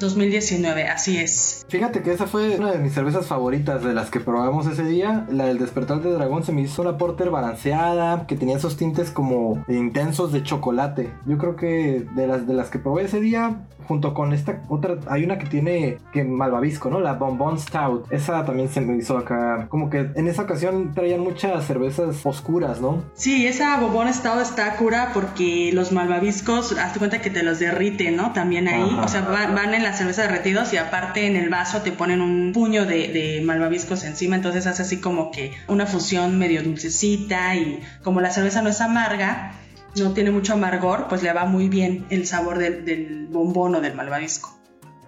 2019, 0.00 0.88
así 0.88 1.18
es. 1.18 1.66
Fíjate 1.68 2.02
que 2.02 2.12
esa 2.12 2.26
fue 2.26 2.56
una 2.58 2.72
de 2.72 2.78
mis 2.78 2.94
cervezas 2.94 3.26
favoritas 3.26 3.84
de 3.84 3.92
las 3.92 4.10
que 4.10 4.20
probamos 4.20 4.66
ese 4.66 4.84
día. 4.84 5.26
La 5.30 5.46
del 5.46 5.58
Despertar 5.58 6.00
de 6.00 6.12
Dragón 6.12 6.44
se 6.44 6.52
me 6.52 6.62
hizo 6.62 6.82
una 6.82 6.96
porter 6.96 7.30
balanceada, 7.30 8.26
que 8.26 8.36
tenía 8.36 8.56
esos 8.56 8.76
tintes 8.76 9.10
como 9.10 9.64
intensos 9.68 10.32
de 10.32 10.42
chocolate. 10.42 11.12
Yo 11.26 11.38
creo 11.38 11.56
que 11.56 12.06
de 12.14 12.26
las, 12.26 12.46
de 12.46 12.54
las 12.54 12.70
que 12.70 12.78
probé 12.78 13.04
ese 13.04 13.20
día, 13.20 13.66
junto 13.86 14.14
con 14.14 14.32
esta 14.32 14.62
otra, 14.68 14.96
hay 15.08 15.24
una 15.24 15.38
que 15.38 15.46
tiene 15.46 15.98
que 16.12 16.24
malvavisco, 16.24 16.88
¿no? 16.90 17.00
La 17.00 17.14
Bonbon 17.14 17.58
Stout. 17.58 18.10
Esa 18.12 18.44
también 18.44 18.68
se 18.68 18.80
me 18.80 18.96
hizo 18.96 19.18
acá. 19.18 19.66
Como 19.68 19.90
que 19.90 20.10
en 20.14 20.28
esa 20.28 20.42
ocasión 20.42 20.94
traían 20.94 21.20
muchas 21.20 21.66
cervezas 21.66 22.24
oscuras, 22.24 22.80
¿no? 22.80 23.02
Sí, 23.14 23.46
esa 23.46 23.78
Bonbon 23.80 24.12
Stout 24.12 24.40
está 24.40 24.76
cura 24.76 25.10
porque 25.12 25.70
los 25.72 25.92
malvaviscos 25.92 26.61
hazte 26.78 26.98
cuenta 26.98 27.20
que 27.20 27.30
te 27.30 27.42
los 27.42 27.58
derrite, 27.58 28.10
¿no? 28.10 28.32
También 28.32 28.68
ahí, 28.68 28.98
o 29.02 29.08
sea, 29.08 29.22
van, 29.22 29.74
en 29.74 29.82
la 29.82 29.92
cerveza 29.92 30.22
derretidos 30.22 30.72
y 30.72 30.76
aparte 30.76 31.26
en 31.26 31.36
el 31.36 31.48
vaso 31.48 31.82
te 31.82 31.92
ponen 31.92 32.20
un 32.20 32.52
puño 32.52 32.86
de, 32.86 33.42
malvaviscos 33.44 34.04
encima, 34.04 34.36
entonces 34.36 34.66
hace 34.66 34.82
así 34.82 35.00
como 35.00 35.30
que 35.30 35.52
una 35.68 35.86
fusión 35.86 36.38
medio 36.38 36.62
dulcecita 36.62 37.54
y 37.56 37.82
como 38.02 38.20
la 38.20 38.30
cerveza 38.30 38.62
no 38.62 38.68
es 38.68 38.80
amarga, 38.80 39.52
no 39.96 40.12
tiene 40.12 40.30
mucho 40.30 40.54
amargor, 40.54 41.06
pues 41.08 41.22
le 41.22 41.32
va 41.32 41.44
muy 41.44 41.68
bien 41.68 42.06
el 42.10 42.26
sabor 42.26 42.58
del, 42.58 42.84
del 42.84 43.26
bombón 43.30 43.74
o 43.74 43.80
del 43.80 43.94
malvavisco. 43.94 44.58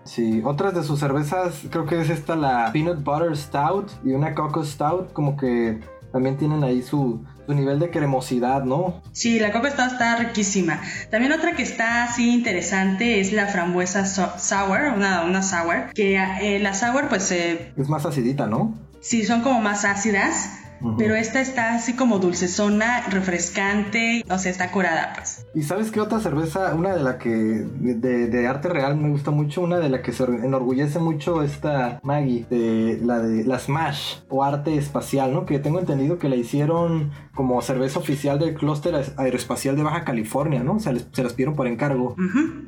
Sí, 0.04 0.42
otras 0.44 0.74
de 0.74 0.82
sus 0.82 1.00
cervezas, 1.00 1.62
creo 1.70 1.86
que 1.86 2.00
es 2.00 2.10
esta 2.10 2.36
la 2.36 2.70
Peanut 2.72 3.02
Butter 3.02 3.34
Stout 3.36 3.90
y 4.04 4.12
una 4.12 4.34
Coco 4.34 4.62
Stout, 4.62 5.12
como 5.14 5.36
que 5.36 5.80
también 6.12 6.36
tienen 6.36 6.62
ahí 6.62 6.82
su, 6.82 7.24
su 7.46 7.54
nivel 7.54 7.78
de 7.78 7.90
cremosidad, 7.90 8.64
¿no? 8.64 9.02
Sí, 9.12 9.38
la 9.38 9.52
coca 9.52 9.68
está, 9.68 9.86
está 9.86 10.16
riquísima. 10.16 10.80
También 11.10 11.32
otra 11.32 11.52
que 11.56 11.62
está 11.62 12.04
así 12.04 12.32
interesante 12.32 13.20
es 13.20 13.32
la 13.32 13.46
frambuesa 13.46 14.06
sour, 14.06 14.92
una, 14.94 15.24
una 15.24 15.42
sour, 15.42 15.92
que 15.94 16.16
eh, 16.16 16.58
la 16.60 16.74
sour 16.74 17.08
pues... 17.08 17.30
Eh, 17.32 17.72
es 17.76 17.88
más 17.88 18.06
acidita, 18.06 18.46
¿no? 18.46 18.74
Sí, 19.00 19.24
son 19.24 19.42
como 19.42 19.60
más 19.60 19.84
ácidas 19.84 20.63
pero 20.98 21.14
esta 21.14 21.40
está 21.40 21.74
así 21.74 21.94
como 21.94 22.18
dulcezona, 22.18 23.06
refrescante, 23.08 24.24
o 24.28 24.38
sea, 24.38 24.50
está 24.50 24.70
curada, 24.70 25.12
pues. 25.16 25.46
¿Y 25.54 25.62
sabes 25.62 25.90
qué 25.90 26.00
otra 26.00 26.20
cerveza? 26.20 26.74
Una 26.74 26.94
de 26.94 27.02
la 27.02 27.18
que 27.18 27.30
de, 27.30 28.46
arte 28.46 28.68
real 28.68 28.96
me 28.96 29.08
gusta 29.08 29.30
mucho, 29.30 29.62
una 29.62 29.78
de 29.78 29.88
la 29.88 30.02
que 30.02 30.12
se 30.12 30.24
enorgullece 30.24 30.98
mucho 30.98 31.42
esta 31.42 32.00
Maggie, 32.02 32.46
de 32.50 33.00
la 33.02 33.20
de 33.20 33.44
la 33.44 33.58
Smash 33.58 34.18
o 34.28 34.44
arte 34.44 34.76
espacial, 34.76 35.32
¿no? 35.32 35.46
Que 35.46 35.58
tengo 35.58 35.80
entendido 35.80 36.18
que 36.18 36.28
la 36.28 36.36
hicieron 36.36 37.12
como 37.34 37.60
cerveza 37.62 37.98
oficial 37.98 38.38
del 38.38 38.54
clúster 38.54 38.94
aeroespacial 39.16 39.76
de 39.76 39.82
Baja 39.82 40.04
California, 40.04 40.62
¿no? 40.62 40.74
O 40.74 40.80
sea, 40.80 40.94
se 41.12 41.22
las 41.22 41.32
pidieron 41.32 41.56
por 41.56 41.66
encargo. 41.66 42.16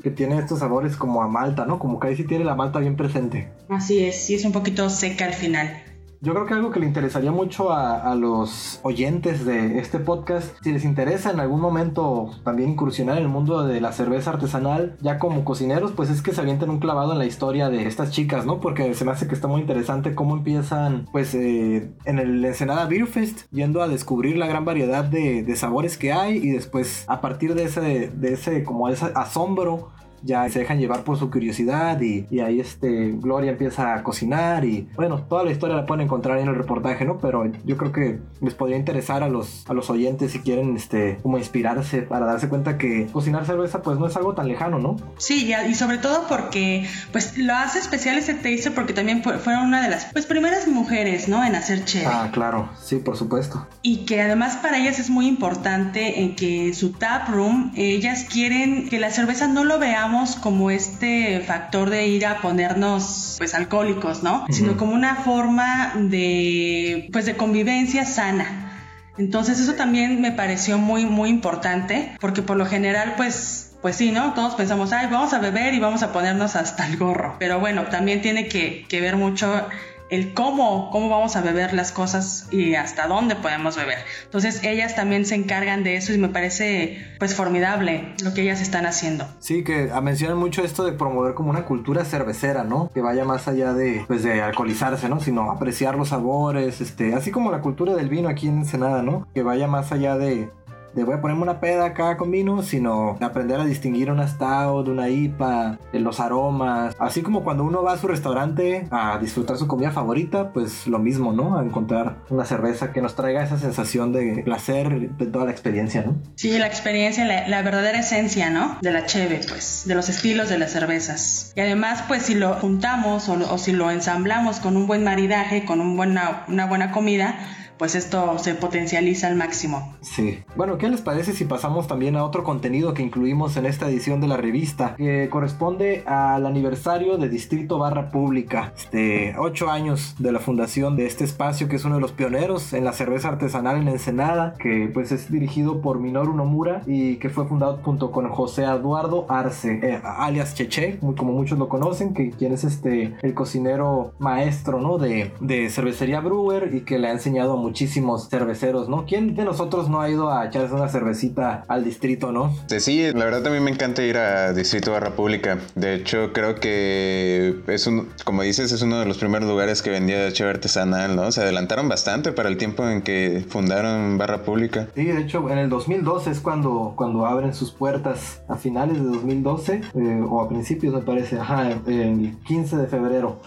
Que 0.03 0.11
tiene 0.11 0.39
estos 0.39 0.61
sabores 0.61 0.97
como 0.97 1.23
a 1.23 1.29
malta, 1.29 1.67
¿no? 1.67 1.79
Como 1.79 2.01
que 2.01 2.09
ahí 2.09 2.17
sí 2.17 2.25
tiene 2.25 2.45
la 2.45 2.55
malta 2.55 2.79
bien 2.79 2.97
presente. 2.97 3.51
Así 3.69 4.05
es, 4.05 4.25
sí 4.25 4.35
es 4.35 4.45
un 4.45 4.53
poquito 4.53 4.89
seca 4.89 5.27
al 5.27 5.35
final. 5.35 5.83
Yo 6.21 6.33
creo 6.33 6.47
que 6.47 6.55
algo 6.55 6.71
que 6.71 6.81
le 6.81 6.87
interesaría 6.87 7.31
mucho 7.31 7.73
a, 7.73 8.15
los 8.17 8.81
oyentes 8.83 9.45
de 9.45 9.79
este 9.79 9.99
podcast, 9.99 10.57
si 10.63 10.73
les 10.73 10.85
interesa 10.85 11.31
en 11.31 11.41
algún 11.41 11.61
momento 11.61 12.31
también 12.45 12.71
incursionar 12.71 13.19
en 13.19 13.25
el 13.25 13.29
mundo 13.29 13.67
de 13.67 13.81
la 13.81 13.93
cerveza 13.93 14.31
artesanal, 14.31 14.97
ya 15.01 15.19
como 15.19 15.45
cocineros, 15.45 15.93
pues 15.93 16.09
es 16.09 16.23
que 16.23 16.33
se 16.33 16.41
avienten 16.41 16.71
un 16.71 16.79
clavado 16.79 17.13
en 17.13 17.19
la 17.19 17.27
historia 17.27 17.69
de 17.69 17.87
estas 17.87 18.11
chicas, 18.11 18.47
¿no? 18.47 18.61
Porque 18.61 18.95
se 18.95 19.05
me 19.05 19.13
hace 19.13 19.27
que 19.27 19.35
está 19.35 19.49
muy 19.49 19.61
interesante 19.61 20.15
cómo 20.15 20.37
empiezan, 20.37 21.07
pues, 21.13 21.35
eh, 21.35 21.91
en 22.05 22.19
el 22.19 22.45
Ensenada 22.45 22.87
Beer 22.87 23.07
Fest, 23.07 23.43
yendo 23.51 23.83
a 23.83 23.89
descubrir 23.89 24.39
la 24.39 24.47
gran 24.47 24.65
variedad 24.65 25.05
de, 25.05 25.43
de 25.43 25.57
sabores 25.57 25.99
que 25.99 26.13
hay 26.13 26.37
y 26.39 26.51
después 26.51 27.05
a 27.09 27.21
partir 27.21 27.55
de 27.55 27.65
ese, 27.65 28.09
de 28.09 28.33
ese, 28.33 28.65
como 28.65 28.89
ese 28.89 29.07
asombro, 29.15 29.91
ya 30.23 30.49
se 30.49 30.61
dejan 30.61 30.79
llevar 30.79 31.05
por 31.05 31.19
su 31.19 31.31
curiosidad 31.31 32.01
y, 32.01 32.27
ahí 32.41 32.61
este 32.61 33.13
Gloria 33.13 33.51
empieza 33.51 33.95
a 33.95 34.03
cocinar 34.03 34.65
y 34.65 34.89
bueno, 34.95 35.23
toda 35.23 35.43
la 35.43 35.51
historia 35.51 35.75
la 35.75 35.87
pueden 35.87 36.05
encontrar 36.05 36.39
en 36.39 36.49
el 36.49 36.55
reportaje, 36.55 37.05
¿no? 37.05 37.19
Pero 37.19 37.51
yo 37.65 37.77
creo 37.77 37.93
que 37.93 38.19
les 38.41 38.55
podría 38.55 38.77
interesar 38.77 39.23
a 39.23 39.29
los, 39.29 39.69
a 39.69 39.75
los 39.75 39.91
oyentes 39.91 40.33
si 40.33 40.41
quieren 40.41 40.77
este 40.77 41.19
como 41.23 41.39
inspirarse 41.39 42.03
para 42.03 42.27
darse 42.27 42.49
cuenta 42.49 42.79
que 42.79 43.07
cocinar 43.13 43.47
cerveza 43.47 43.83
pues 43.83 43.99
no 43.99 44.07
es 44.07 44.17
algo 44.17 44.35
tan 44.35 44.49
lejano, 44.49 44.79
¿no? 44.79 44.97
Sí, 45.19 45.53
y 45.69 45.75
sobre 45.75 45.99
todo 45.99 46.27
porque 46.29 46.87
pues 47.13 47.39
lo 47.39 47.55
hace 47.55 47.79
especial 47.79 48.19
ese 48.19 48.35
taster 48.35 48.75
porque 48.75 48.93
también 48.93 49.23
fueron 49.23 49.67
una 49.67 49.83
de 49.83 49.89
las 49.89 50.07
pues 50.13 50.27
primeras 50.27 50.69
mujeres, 50.69 51.29
¿no? 51.29 51.45
En 51.45 51.55
hacer 51.55 51.85
chévere. 51.85 52.11
Ah, 52.13 52.31
claro, 52.33 52.69
sí, 52.83 52.97
por 52.97 53.17
supuesto. 53.17 53.67
Y 53.83 54.05
que 54.05 54.21
además 54.21 54.57
para 54.57 54.79
ellas 54.79 54.99
es 54.99 55.11
muy 55.11 55.27
importante 55.27 56.21
en 56.21 56.37
que 56.37 56.75
su 56.75 56.93
tap 56.93 57.29
room 57.29 57.73
ellas 57.77 58.27
quieren 58.31 58.89
que 58.89 58.99
la 58.99 59.11
cerveza 59.11 59.49
no 59.49 59.65
lo 59.65 59.79
veamos 60.07 60.37
como 60.37 60.71
este 60.71 61.41
factor 61.41 61.91
de 61.91 62.07
ir 62.07 62.27
a 62.27 62.41
ponernos 62.41 63.35
pues 63.39 63.55
alcohólicos, 63.55 64.23
¿no? 64.23 64.47
Sino 64.51 64.77
como 64.77 64.95
una 64.95 65.17
forma 65.17 65.95
de 65.97 67.09
pues 67.13 67.27
de 67.27 67.37
convivencia 67.37 68.05
sana. 68.05 68.73
Entonces 69.19 69.59
eso 69.59 69.75
también 69.75 70.21
me 70.21 70.31
pareció 70.31 70.79
muy 70.79 71.07
muy 71.07 71.29
importante 71.29 72.17
porque 72.21 72.43
por 72.43 72.57
lo 72.57 72.67
general 72.67 73.15
pues 73.17 73.73
pues 73.83 73.97
sí, 73.97 74.13
¿no? 74.13 74.33
Todos 74.35 74.55
pensamos, 74.55 74.93
ay, 74.93 75.09
vamos 75.11 75.33
a 75.33 75.39
beber 75.39 75.75
y 75.75 75.81
vamos 75.81 76.03
a 76.03 76.13
ponernos 76.13 76.55
hasta 76.57 76.87
el 76.87 76.97
gorro. 76.97 77.37
Pero 77.39 77.59
bueno, 77.59 77.83
también 77.85 78.23
tiene 78.23 78.49
que, 78.49 78.85
que 78.89 79.01
ver 79.01 79.17
mucho 79.17 79.69
el 80.11 80.35
cómo, 80.35 80.91
cómo 80.91 81.09
vamos 81.09 81.37
a 81.37 81.41
beber 81.41 81.75
las 81.75 81.93
cosas 81.93 82.49
y 82.51 82.75
hasta 82.75 83.07
dónde 83.07 83.37
podemos 83.37 83.77
beber. 83.77 83.99
Entonces 84.25 84.63
ellas 84.65 84.95
también 84.95 85.27
se 85.27 85.35
encargan 85.35 85.85
de 85.85 85.97
eso 85.97 86.13
y 86.13 86.19
me 86.19 86.29
parece 86.29 87.05
pues 87.19 87.35
formidable 87.35 88.15
lo 88.23 88.35
que 88.35 88.43
ellas 88.43 88.61
están 88.61 88.87
haciendo. 88.87 89.27
Sí, 89.41 89.65
que 89.65 89.91
mencionan 90.03 90.39
mucho 90.39 90.63
esto 90.63 90.85
de 90.85 90.93
promover 90.93 91.35
como 91.35 91.51
una 91.51 91.65
cultura 91.65 92.05
cervecera, 92.05 92.65
¿no? 92.65 92.91
Que 92.93 93.01
vaya 93.01 93.25
más 93.25 93.49
allá 93.49 93.73
de 93.73 94.05
pues 94.07 94.23
de 94.23 94.43
alcoholizarse, 94.43 95.09
¿no? 95.09 95.21
Sino 95.21 95.51
apreciar 95.51 95.97
los 95.97 96.09
sabores, 96.11 96.81
este, 96.81 97.15
así 97.15 97.31
como 97.31 97.51
la 97.51 97.61
cultura 97.61 97.95
del 97.95 98.09
vino 98.09 98.29
aquí 98.29 98.49
en 98.49 98.59
Ensenada, 98.59 99.03
¿no? 99.03 99.27
Que 99.35 99.43
vaya 99.43 99.67
más 99.67 99.93
allá 99.93 100.17
de 100.17 100.51
de 100.97 101.05
voy 101.05 101.15
a 101.15 101.21
ponerme 101.21 101.43
una 101.43 101.61
peda 101.61 101.85
acá 101.85 102.17
con 102.17 102.31
vino, 102.31 102.63
sino 102.63 103.19
aprender 103.21 103.61
a 103.61 103.65
distinguir 103.65 104.11
una 104.11 104.27
stout, 104.27 104.89
una 104.89 105.09
IPA, 105.09 105.79
los 105.93 106.21
aromas. 106.21 106.97
Así 106.99 107.23
como 107.23 107.45
cuando 107.45 107.65
uno 107.65 107.83
va 107.83 107.93
a 107.93 107.99
su 107.99 108.09
restaurante 108.09 108.89
a 108.91 109.19
disfrutar 109.19 109.59
su 109.59 109.69
comida 109.69 109.91
favorita, 109.91 110.53
pues 110.53 110.87
lo 110.87 110.99
mismo, 110.99 111.33
¿no? 111.33 111.59
A 111.59 111.63
encontrar 111.63 112.17
una 112.31 112.47
cerveza 112.47 112.93
que 112.93 113.03
nos 113.03 113.15
traiga 113.15 113.45
esa 113.45 113.59
sensación 113.59 114.13
de 114.13 114.43
placer 114.43 115.11
de 115.11 115.27
toda 115.27 115.45
la 115.45 115.51
experiencia, 115.51 116.03
¿no? 116.03 116.17
Sí, 116.35 116.59
la 116.59 116.67
experiencia, 116.67 117.25
la, 117.47 117.63
verdadera 117.63 117.99
esencia, 117.99 118.49
¿no? 118.49 118.79
De 118.81 118.93
la 118.93 119.05
cheve, 119.05 119.41
pues, 119.49 119.85
de 119.87 119.95
los 119.95 120.09
estilos 120.09 120.49
de 120.49 120.59
las 120.59 120.73
cervezas. 120.73 121.53
Y 121.57 121.61
además, 121.61 122.05
pues, 122.09 122.23
si 122.23 122.35
lo 122.35 122.55
juntamos 122.55 123.29
o, 123.29 123.59
si 123.59 123.73
lo 123.73 123.91
ensamblamos 123.91 124.61
con 124.61 124.77
un 124.77 124.87
buen 124.87 125.05
maridaje, 125.05 125.65
con 125.67 125.81
un 125.81 125.97
buena, 125.97 126.45
una 126.49 126.67
buena 126.67 126.91
comida, 126.91 127.37
pues 127.79 127.95
esto 127.95 128.39
se 128.39 128.55
potencializa 128.55 129.27
al 129.29 129.37
máximo. 129.37 129.95
Sí. 130.01 130.41
Bueno, 130.57 130.79
¿qué 130.79 130.89
les 130.89 131.01
parece 131.01 131.33
si 131.33 131.45
pasamos 131.45 131.87
también 131.87 132.17
a 132.17 132.25
otro 132.25 132.45
contenido 132.45 132.95
que 132.95 133.03
incluimos 133.03 133.57
en 133.57 133.67
esta 133.67 133.89
edición 133.89 134.21
de 134.21 134.29
la 134.29 134.37
revista? 134.37 134.95
Que 134.97 135.29
corresponde 135.31 136.03
al 136.07 136.47
aniversario 136.47 137.19
de 137.19 137.29
Distrito 137.29 137.79
Barra 137.79 138.11
Pública. 138.11 138.73
Este, 138.77 139.35
ocho 139.39 139.71
años 139.71 140.15
de 140.19 140.33
la 140.33 140.39
fundación 140.39 140.97
de 140.97 141.07
este 141.07 141.25
espacio 141.25 141.69
que 141.69 141.77
es 141.77 141.85
uno 141.85 141.97
de 141.97 142.01
los 142.01 142.13
pioneros 142.13 142.73
en 142.73 142.85
la 142.85 142.93
cerveza 142.93 143.29
artesanal 143.29 143.77
en 143.77 143.89
Ensenada, 143.89 144.55
que 144.59 144.91
pues 144.93 145.13
es 145.13 145.31
dirigido 145.31 145.81
por 145.81 146.01
Minoru 146.01 146.35
Nomura 146.35 146.83
y 146.87 147.17
que 147.17 147.31
fue 147.31 147.47
fundado 147.47 147.81
junto 147.83 148.11
con 148.11 148.29
José 148.29 148.65
Eduardo 148.65 149.27
Arce, 149.29 149.81
eh, 149.83 150.01
alias 150.03 150.55
Cheche, 150.55 150.99
como 151.17 151.33
muchos 151.33 151.59
lo 151.59 151.69
conocen, 151.69 152.15
que 152.15 152.31
quien 152.31 152.53
es 152.53 152.65
este 152.65 153.15
el 153.23 153.35
cocinero 153.35 154.13
maestro, 154.19 154.81
¿no? 154.81 154.99
De, 154.99 155.33
de 155.41 155.71
cervecería 155.71 156.21
Brewer 156.21 156.75
y 156.75 156.81
que 156.81 156.99
le 156.99 157.09
ha 157.09 157.13
enseñado 157.13 157.53
a 157.53 157.57
muchísimos 157.67 158.29
cerveceros, 158.29 158.89
¿no? 158.89 159.07
¿Quién 159.07 159.35
de 159.35 159.45
nosotros 159.45 159.89
no 159.89 160.01
ha 160.01 160.09
ido 160.09 160.31
a 160.31 160.47
echarse 160.47 160.73
una 160.73 160.89
cervecita 160.89 161.65
al 161.67 161.85
distrito, 161.85 162.31
no? 162.31 162.55
Sí, 162.69 163.13
la 163.13 163.25
verdad 163.25 163.43
también 163.43 163.65
me 163.65 163.73
encanta 163.73 164.05
ir 164.05 164.17
a 164.19 164.53
Distrito 164.53 164.93
Barra 164.93 165.17
Pública. 165.17 165.59
De 165.75 165.95
hecho, 165.95 166.33
creo 166.33 166.55
que 166.55 167.57
es 167.67 167.89
un, 167.89 168.09
como 168.25 168.43
dices, 168.43 168.71
es 168.71 168.83
uno 168.83 169.01
de 169.01 169.07
los 169.07 169.19
primeros 169.19 169.49
lugares 169.49 169.83
que 169.83 169.91
vendía 169.91 170.33
cheve 170.33 170.51
artesanal, 170.51 171.17
¿no? 171.17 171.33
Se 171.33 171.41
adelantaron 171.41 171.89
bastante 171.89 172.31
para 172.31 172.49
el 172.49 172.57
tiempo 172.57 172.89
en 172.89 173.03
que 173.03 173.45
fundaron 173.49 174.17
Barra 174.17 174.45
Pública. 174.45 174.87
Sí, 174.95 175.05
de 175.05 175.23
hecho, 175.23 175.51
en 175.51 175.59
el 175.59 175.69
2012 175.69 176.31
es 176.31 176.39
cuando, 176.39 176.95
cuando 176.95 177.27
abren 177.27 177.53
sus 177.53 177.73
puertas 177.73 178.43
a 178.49 178.55
finales 178.55 178.99
de 178.99 179.07
2012 179.07 179.81
eh, 179.95 180.25
o 180.29 180.41
a 180.41 180.49
principios, 180.49 180.95
me 180.95 181.01
parece, 181.01 181.41
ajá, 181.41 181.73
el 181.87 182.37
15 182.47 182.77
de 182.77 182.87
febrero. 182.87 183.41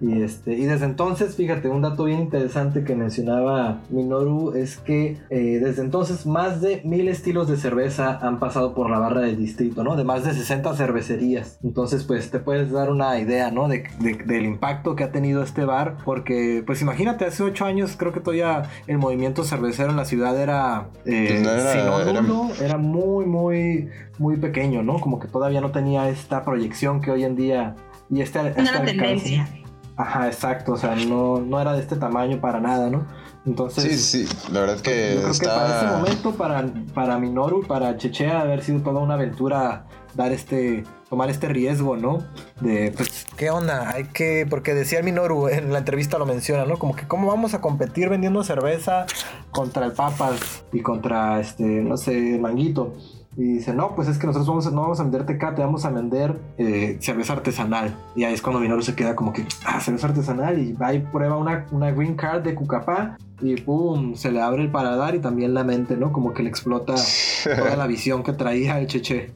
Y, 0.00 0.22
este, 0.22 0.54
y 0.54 0.66
desde 0.66 0.84
entonces, 0.84 1.36
fíjate, 1.36 1.68
un 1.68 1.82
dato 1.82 2.04
bien 2.04 2.20
interesante 2.20 2.84
que 2.84 2.94
mencionaba 2.94 3.80
Minoru 3.88 4.54
es 4.54 4.76
que 4.76 5.16
eh, 5.30 5.58
desde 5.62 5.82
entonces 5.82 6.26
más 6.26 6.60
de 6.60 6.82
mil 6.84 7.08
estilos 7.08 7.48
de 7.48 7.56
cerveza 7.56 8.18
han 8.20 8.38
pasado 8.38 8.74
por 8.74 8.90
la 8.90 8.98
barra 8.98 9.22
del 9.22 9.38
distrito, 9.38 9.82
¿no? 9.84 9.96
De 9.96 10.04
más 10.04 10.24
de 10.24 10.34
60 10.34 10.74
cervecerías. 10.74 11.58
Entonces, 11.64 12.04
pues 12.04 12.30
te 12.30 12.38
puedes 12.40 12.70
dar 12.70 12.90
una 12.90 13.18
idea, 13.18 13.50
¿no? 13.50 13.68
De, 13.68 13.84
del 13.98 14.44
impacto 14.44 14.96
que 14.96 15.04
ha 15.04 15.12
tenido 15.12 15.42
este 15.42 15.64
bar. 15.64 15.96
Porque, 16.04 16.62
pues 16.66 16.82
imagínate, 16.82 17.24
hace 17.24 17.42
8 17.42 17.64
años 17.64 17.96
creo 17.96 18.12
que 18.12 18.20
todavía 18.20 18.64
el 18.86 18.98
movimiento 18.98 19.44
cervecero 19.44 19.90
en 19.90 19.96
la 19.96 20.04
ciudad 20.04 20.38
era, 20.40 20.88
eh, 21.06 21.40
pues 21.42 21.74
era, 21.74 22.66
era 22.66 22.76
muy, 22.76 23.24
muy, 23.24 23.88
muy 24.18 24.36
pequeño, 24.36 24.82
¿no? 24.82 25.00
Como 25.00 25.18
que 25.18 25.28
todavía 25.28 25.60
no 25.60 25.70
tenía 25.70 26.08
esta 26.08 26.44
proyección 26.44 27.00
que 27.00 27.10
hoy 27.10 27.24
en 27.24 27.36
día 27.36 27.76
y 28.10 28.20
esta, 28.20 28.48
esta 28.48 28.84
tendencia. 28.84 29.48
Ajá, 29.96 30.26
exacto, 30.26 30.72
o 30.72 30.76
sea, 30.76 30.94
no, 30.94 31.40
no 31.40 31.60
era 31.60 31.72
de 31.72 31.80
este 31.80 31.96
tamaño 31.96 32.40
para 32.40 32.60
nada, 32.60 32.90
¿no? 32.90 33.06
Entonces, 33.46 33.84
sí, 33.84 34.26
sí, 34.26 34.36
la 34.52 34.60
verdad 34.60 34.80
que 34.80 35.14
yo 35.14 35.22
creo 35.22 35.38
que 35.38 35.46
para 35.46 35.78
ese 35.78 35.86
momento, 35.86 36.34
para, 36.34 36.66
para 36.92 37.18
Minoru, 37.18 37.66
para 37.66 37.96
Chechea, 37.96 38.40
haber 38.40 38.62
sido 38.62 38.80
toda 38.80 39.00
una 39.00 39.14
aventura 39.14 39.86
dar 40.16 40.32
este, 40.32 40.84
tomar 41.08 41.30
este 41.30 41.48
riesgo, 41.48 41.96
¿no? 41.96 42.18
De, 42.60 42.92
pues, 42.96 43.26
¿qué 43.36 43.50
onda? 43.50 43.90
Hay 43.90 44.04
que, 44.04 44.46
porque 44.48 44.74
decía 44.74 45.02
Minoru, 45.02 45.48
en 45.48 45.72
la 45.72 45.78
entrevista 45.78 46.18
lo 46.18 46.26
menciona, 46.26 46.64
¿no? 46.64 46.78
Como 46.78 46.96
que 46.96 47.06
cómo 47.06 47.28
vamos 47.28 47.54
a 47.54 47.60
competir 47.60 48.08
vendiendo 48.08 48.42
cerveza 48.42 49.06
contra 49.50 49.86
el 49.86 49.92
Papas 49.92 50.64
y 50.72 50.80
contra, 50.80 51.40
este, 51.40 51.64
no 51.64 51.96
sé, 51.96 52.34
el 52.34 52.40
Manguito. 52.40 52.94
Y 53.36 53.42
dice, 53.54 53.74
no, 53.74 53.94
pues 53.94 54.08
es 54.08 54.16
que 54.16 54.26
nosotros 54.26 54.48
vamos 54.48 54.72
no 54.72 54.80
vamos 54.80 54.98
a 54.98 55.02
vender 55.02 55.26
tecate, 55.26 55.60
vamos 55.60 55.84
a 55.84 55.90
vender 55.90 56.40
eh, 56.56 56.96
cerveza 57.00 57.34
artesanal. 57.34 57.94
Y 58.14 58.24
ahí 58.24 58.32
es 58.32 58.40
cuando 58.40 58.60
Minoru 58.60 58.80
se 58.80 58.94
queda 58.94 59.14
como 59.14 59.34
que, 59.34 59.46
ah, 59.66 59.78
cerveza 59.80 60.06
artesanal. 60.06 60.58
Y 60.58 60.72
va 60.72 60.94
y 60.94 61.00
prueba 61.00 61.36
una, 61.36 61.66
una 61.70 61.90
green 61.90 62.16
card 62.16 62.42
de 62.42 62.54
Cucapá. 62.54 63.18
Y 63.42 63.56
pum, 63.56 64.14
se 64.14 64.32
le 64.32 64.40
abre 64.40 64.62
el 64.62 64.70
paladar 64.70 65.14
y 65.14 65.18
también 65.18 65.52
la 65.52 65.64
mente, 65.64 65.98
¿no? 65.98 66.12
Como 66.12 66.32
que 66.32 66.42
le 66.42 66.48
explota 66.48 66.94
toda 67.44 67.76
la 67.76 67.86
visión 67.86 68.22
que 68.22 68.32
traía 68.32 68.80
el 68.80 68.86
cheche. 68.86 69.30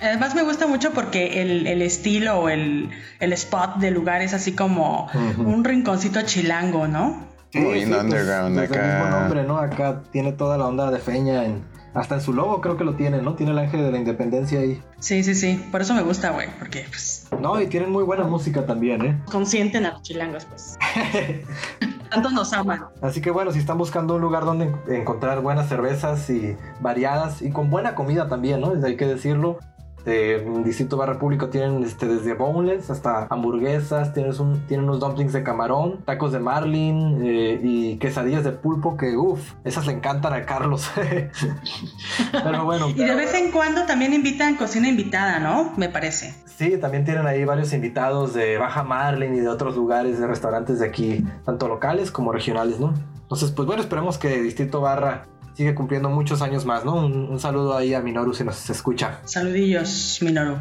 Además 0.00 0.36
me 0.36 0.42
gusta 0.42 0.68
mucho 0.68 0.92
porque 0.92 1.42
el, 1.42 1.66
el 1.66 1.82
estilo 1.82 2.38
o 2.38 2.48
el, 2.48 2.90
el, 3.18 3.32
spot 3.32 3.78
del 3.78 3.94
lugar 3.94 4.22
es 4.22 4.32
así 4.32 4.52
como 4.52 5.08
un 5.38 5.62
rinconcito 5.62 6.22
chilango, 6.22 6.86
¿no? 6.86 7.28
Sí, 7.50 7.58
Muy 7.58 7.80
sí, 7.80 7.86
pues, 7.86 8.02
underground 8.04 8.56
pues, 8.56 8.70
acá. 8.70 8.80
El 8.80 9.04
mismo 9.04 9.20
nombre, 9.20 9.44
¿no? 9.44 9.58
Acá 9.58 10.02
tiene 10.10 10.32
toda 10.32 10.56
la 10.56 10.68
onda 10.68 10.90
de 10.90 11.00
feña 11.00 11.44
en, 11.44 11.62
hasta 11.94 12.16
en 12.16 12.20
su 12.20 12.32
logo 12.32 12.60
creo 12.60 12.76
que 12.76 12.84
lo 12.84 12.94
tiene, 12.94 13.20
¿no? 13.22 13.34
Tiene 13.34 13.52
el 13.52 13.58
ángel 13.58 13.82
de 13.82 13.90
la 13.90 13.98
independencia 13.98 14.60
ahí. 14.60 14.82
Sí, 14.98 15.22
sí, 15.22 15.34
sí. 15.34 15.64
Por 15.70 15.80
eso 15.80 15.94
me 15.94 16.02
gusta, 16.02 16.30
güey. 16.30 16.48
Porque, 16.58 16.86
pues. 16.88 17.28
No, 17.40 17.60
y 17.60 17.66
tienen 17.66 17.90
muy 17.90 18.04
buena 18.04 18.24
música 18.24 18.64
también, 18.66 19.04
¿eh? 19.04 19.20
Consienten 19.30 19.86
a 19.86 19.92
los 19.92 20.02
chilangos, 20.02 20.44
pues. 20.44 20.78
Tanto 22.10 22.30
nos 22.30 22.52
aman. 22.52 22.86
Así 23.02 23.20
que 23.20 23.30
bueno, 23.30 23.52
si 23.52 23.60
están 23.60 23.78
buscando 23.78 24.16
un 24.16 24.20
lugar 24.20 24.44
donde 24.44 24.72
encontrar 24.88 25.40
buenas 25.40 25.68
cervezas 25.68 26.28
y 26.28 26.56
variadas 26.80 27.40
y 27.40 27.50
con 27.50 27.70
buena 27.70 27.94
comida 27.94 28.28
también, 28.28 28.60
¿no? 28.60 28.72
Hay 28.84 28.96
que 28.96 29.06
decirlo. 29.06 29.58
Este, 30.00 30.36
en 30.36 30.64
Distrito 30.64 30.96
Barra 30.96 31.18
Público 31.18 31.50
tienen 31.50 31.82
este, 31.84 32.06
desde 32.06 32.32
boneless 32.32 32.88
hasta 32.88 33.26
hamburguesas, 33.28 34.14
tienes 34.14 34.40
un, 34.40 34.66
tienen 34.66 34.86
unos 34.86 34.98
dumplings 34.98 35.34
de 35.34 35.42
camarón, 35.42 35.98
tacos 36.06 36.32
de 36.32 36.38
marlin 36.38 37.20
eh, 37.22 37.60
y 37.62 37.98
quesadillas 37.98 38.42
de 38.42 38.52
pulpo 38.52 38.96
que, 38.96 39.14
uff, 39.14 39.52
esas 39.62 39.86
le 39.86 39.92
encantan 39.92 40.32
a 40.32 40.46
Carlos. 40.46 40.90
pero 42.32 42.64
bueno. 42.64 42.88
Y 42.88 42.94
de 42.94 43.14
vez 43.14 43.34
en 43.34 43.50
cuando 43.50 43.84
también 43.84 44.14
invitan 44.14 44.56
cocina 44.56 44.88
invitada, 44.88 45.38
¿no? 45.38 45.74
Me 45.76 45.90
parece. 45.90 46.34
Sí, 46.46 46.78
también 46.78 47.04
tienen 47.04 47.26
ahí 47.26 47.44
varios 47.44 47.74
invitados 47.74 48.32
de 48.32 48.56
Baja 48.56 48.82
Marlin 48.82 49.34
y 49.34 49.40
de 49.40 49.48
otros 49.48 49.76
lugares, 49.76 50.18
de 50.18 50.26
restaurantes 50.26 50.78
de 50.78 50.86
aquí, 50.86 51.26
tanto 51.44 51.68
locales 51.68 52.10
como 52.10 52.32
regionales, 52.32 52.80
¿no? 52.80 52.94
Entonces, 53.20 53.50
pues 53.50 53.66
bueno, 53.66 53.82
esperemos 53.82 54.16
que 54.16 54.40
Distrito 54.40 54.80
Barra 54.80 55.26
sigue 55.54 55.74
cumpliendo 55.74 56.10
muchos 56.10 56.42
años 56.42 56.64
más, 56.64 56.84
¿no? 56.84 56.94
Un, 57.06 57.38
saludo 57.40 57.76
ahí 57.76 57.94
a 57.94 58.00
Minoru 58.00 58.34
si 58.34 58.44
nos 58.44 58.68
escucha. 58.70 59.20
Saludillos, 59.24 60.18
Minoru. 60.22 60.56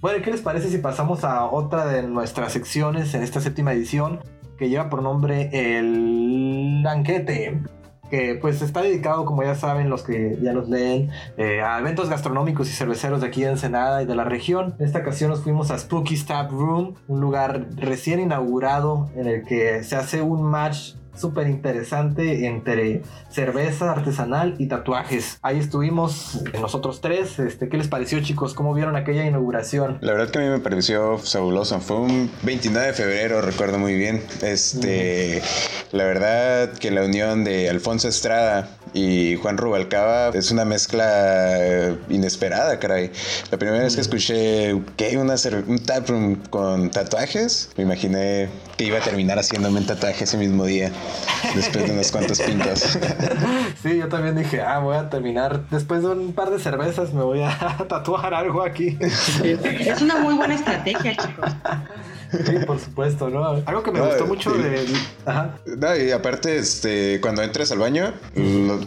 Bueno, 0.00 0.22
¿qué 0.22 0.30
les 0.30 0.42
parece 0.42 0.68
si 0.68 0.78
pasamos 0.78 1.24
a 1.24 1.44
otra 1.46 1.86
de 1.86 2.02
nuestras 2.02 2.52
secciones 2.52 3.14
en 3.14 3.22
esta 3.22 3.40
séptima 3.40 3.72
edición 3.72 4.20
que 4.58 4.68
lleva 4.68 4.90
por 4.90 5.02
nombre 5.02 5.50
el 5.52 6.82
Banquete? 6.84 7.62
que 8.10 8.38
pues 8.40 8.62
está 8.62 8.82
dedicado, 8.82 9.24
como 9.24 9.42
ya 9.42 9.54
saben 9.54 9.90
los 9.90 10.02
que 10.02 10.38
ya 10.40 10.52
nos 10.52 10.68
leen, 10.68 11.10
eh, 11.36 11.62
a 11.62 11.78
eventos 11.78 12.08
gastronómicos 12.08 12.68
y 12.68 12.72
cerveceros 12.72 13.20
de 13.20 13.26
aquí 13.26 13.42
de 13.42 13.50
Ensenada 13.50 14.02
y 14.02 14.06
de 14.06 14.14
la 14.14 14.24
región. 14.24 14.74
En 14.78 14.86
esta 14.86 15.00
ocasión 15.00 15.30
nos 15.30 15.42
fuimos 15.42 15.70
a 15.70 15.78
Spooky 15.78 16.16
Stab 16.16 16.50
Room, 16.50 16.94
un 17.08 17.20
lugar 17.20 17.66
recién 17.76 18.20
inaugurado 18.20 19.10
en 19.16 19.26
el 19.26 19.42
que 19.44 19.82
se 19.84 19.96
hace 19.96 20.22
un 20.22 20.42
match 20.42 20.94
súper 21.14 21.48
interesante 21.48 22.46
entre 22.46 23.02
cerveza 23.30 23.92
artesanal 23.92 24.54
y 24.58 24.66
tatuajes. 24.66 25.38
Ahí 25.42 25.58
estuvimos 25.58 26.42
nosotros 26.60 27.00
tres. 27.00 27.38
Este, 27.38 27.68
¿Qué 27.68 27.76
les 27.76 27.88
pareció, 27.88 28.20
chicos? 28.20 28.54
¿Cómo 28.54 28.74
vieron 28.74 28.96
aquella 28.96 29.24
inauguración? 29.24 29.98
La 30.00 30.12
verdad 30.12 30.30
que 30.30 30.38
a 30.38 30.42
mí 30.42 30.48
me 30.48 30.60
pareció 30.60 31.18
fabuloso. 31.18 31.80
Fue 31.80 31.96
un 31.98 32.30
29 32.42 32.88
de 32.88 32.92
febrero, 32.92 33.40
recuerdo 33.40 33.78
muy 33.78 33.94
bien. 33.94 34.22
Este, 34.42 35.42
la 35.92 36.04
verdad 36.04 36.72
que 36.72 36.90
la 36.90 37.04
unión 37.04 37.44
de 37.44 37.68
Alfonso 37.70 38.08
Estrada 38.08 38.68
y 38.94 39.36
Juan 39.36 39.58
Rubalcaba 39.58 40.30
es 40.30 40.50
una 40.52 40.64
mezcla 40.64 41.96
inesperada, 42.08 42.78
caray. 42.78 43.10
La 43.50 43.58
primera 43.58 43.82
vez 43.82 43.96
que 43.96 44.00
escuché 44.00 44.80
que 44.96 45.06
hay 45.06 45.16
una 45.16 45.34
un 45.66 45.78
taproom 45.80 46.36
con 46.48 46.90
tatuajes, 46.90 47.70
me 47.76 47.82
imaginé 47.82 48.48
que 48.76 48.84
iba 48.84 48.98
a 48.98 49.00
terminar 49.02 49.38
haciéndome 49.38 49.80
un 49.80 49.86
tatuaje 49.86 50.24
ese 50.24 50.36
mismo 50.36 50.64
día, 50.64 50.92
después 51.54 51.86
de 51.86 51.92
unos 51.92 52.10
cuantos 52.10 52.40
pintos. 52.40 52.98
Sí, 53.82 53.98
yo 53.98 54.08
también 54.08 54.36
dije, 54.36 54.62
ah, 54.62 54.78
voy 54.78 54.96
a 54.96 55.10
terminar, 55.10 55.68
después 55.70 56.02
de 56.02 56.08
un 56.08 56.32
par 56.32 56.50
de 56.50 56.58
cervezas 56.58 57.12
me 57.12 57.22
voy 57.22 57.42
a 57.42 57.76
tatuar 57.88 58.34
algo 58.34 58.62
aquí. 58.62 58.96
Es 59.00 60.00
una 60.00 60.16
muy 60.16 60.34
buena 60.34 60.54
estrategia, 60.54 61.16
chicos. 61.16 61.50
Sí, 62.44 62.58
por 62.66 62.78
supuesto, 62.78 63.30
¿no? 63.30 63.62
Algo 63.66 63.82
que 63.82 63.90
me 63.90 64.00
gustó 64.00 64.26
mucho 64.26 64.52
de. 64.52 64.86
Ajá. 65.26 65.56
No, 65.66 65.96
y 65.96 66.10
aparte, 66.10 66.58
este, 66.58 67.20
cuando 67.20 67.42
entres 67.42 67.70
al 67.72 67.78
baño, 67.78 68.12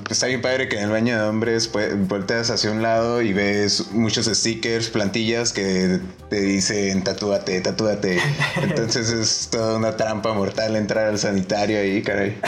está 0.10 0.28
bien 0.28 0.42
padre 0.42 0.68
que 0.68 0.78
en 0.78 0.84
el 0.86 0.92
baño 0.92 1.18
de 1.18 1.28
hombres 1.28 1.68
pues, 1.68 2.08
volteas 2.08 2.50
hacia 2.50 2.72
un 2.72 2.82
lado 2.82 3.22
y 3.22 3.34
ves 3.34 3.92
muchos 3.92 4.26
stickers, 4.26 4.90
plantillas 4.90 5.54
que 5.54 6.00
te 6.30 6.42
dicen 6.42 7.04
tatúate, 7.04 7.62
tatúate. 7.62 8.20
Entonces 8.62 9.10
es 9.12 9.50
toda 9.50 9.78
una 9.78 9.96
trampa 9.96 10.34
mortal 10.34 10.76
entrar 10.76 11.08
al 11.08 11.20
sanitario 11.20 11.80
ahí, 11.80 12.02
caray. 12.02 12.40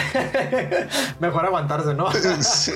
Mejor 1.19 1.45
aguantarse, 1.45 1.93
¿no? 1.93 2.11
sí. 2.41 2.71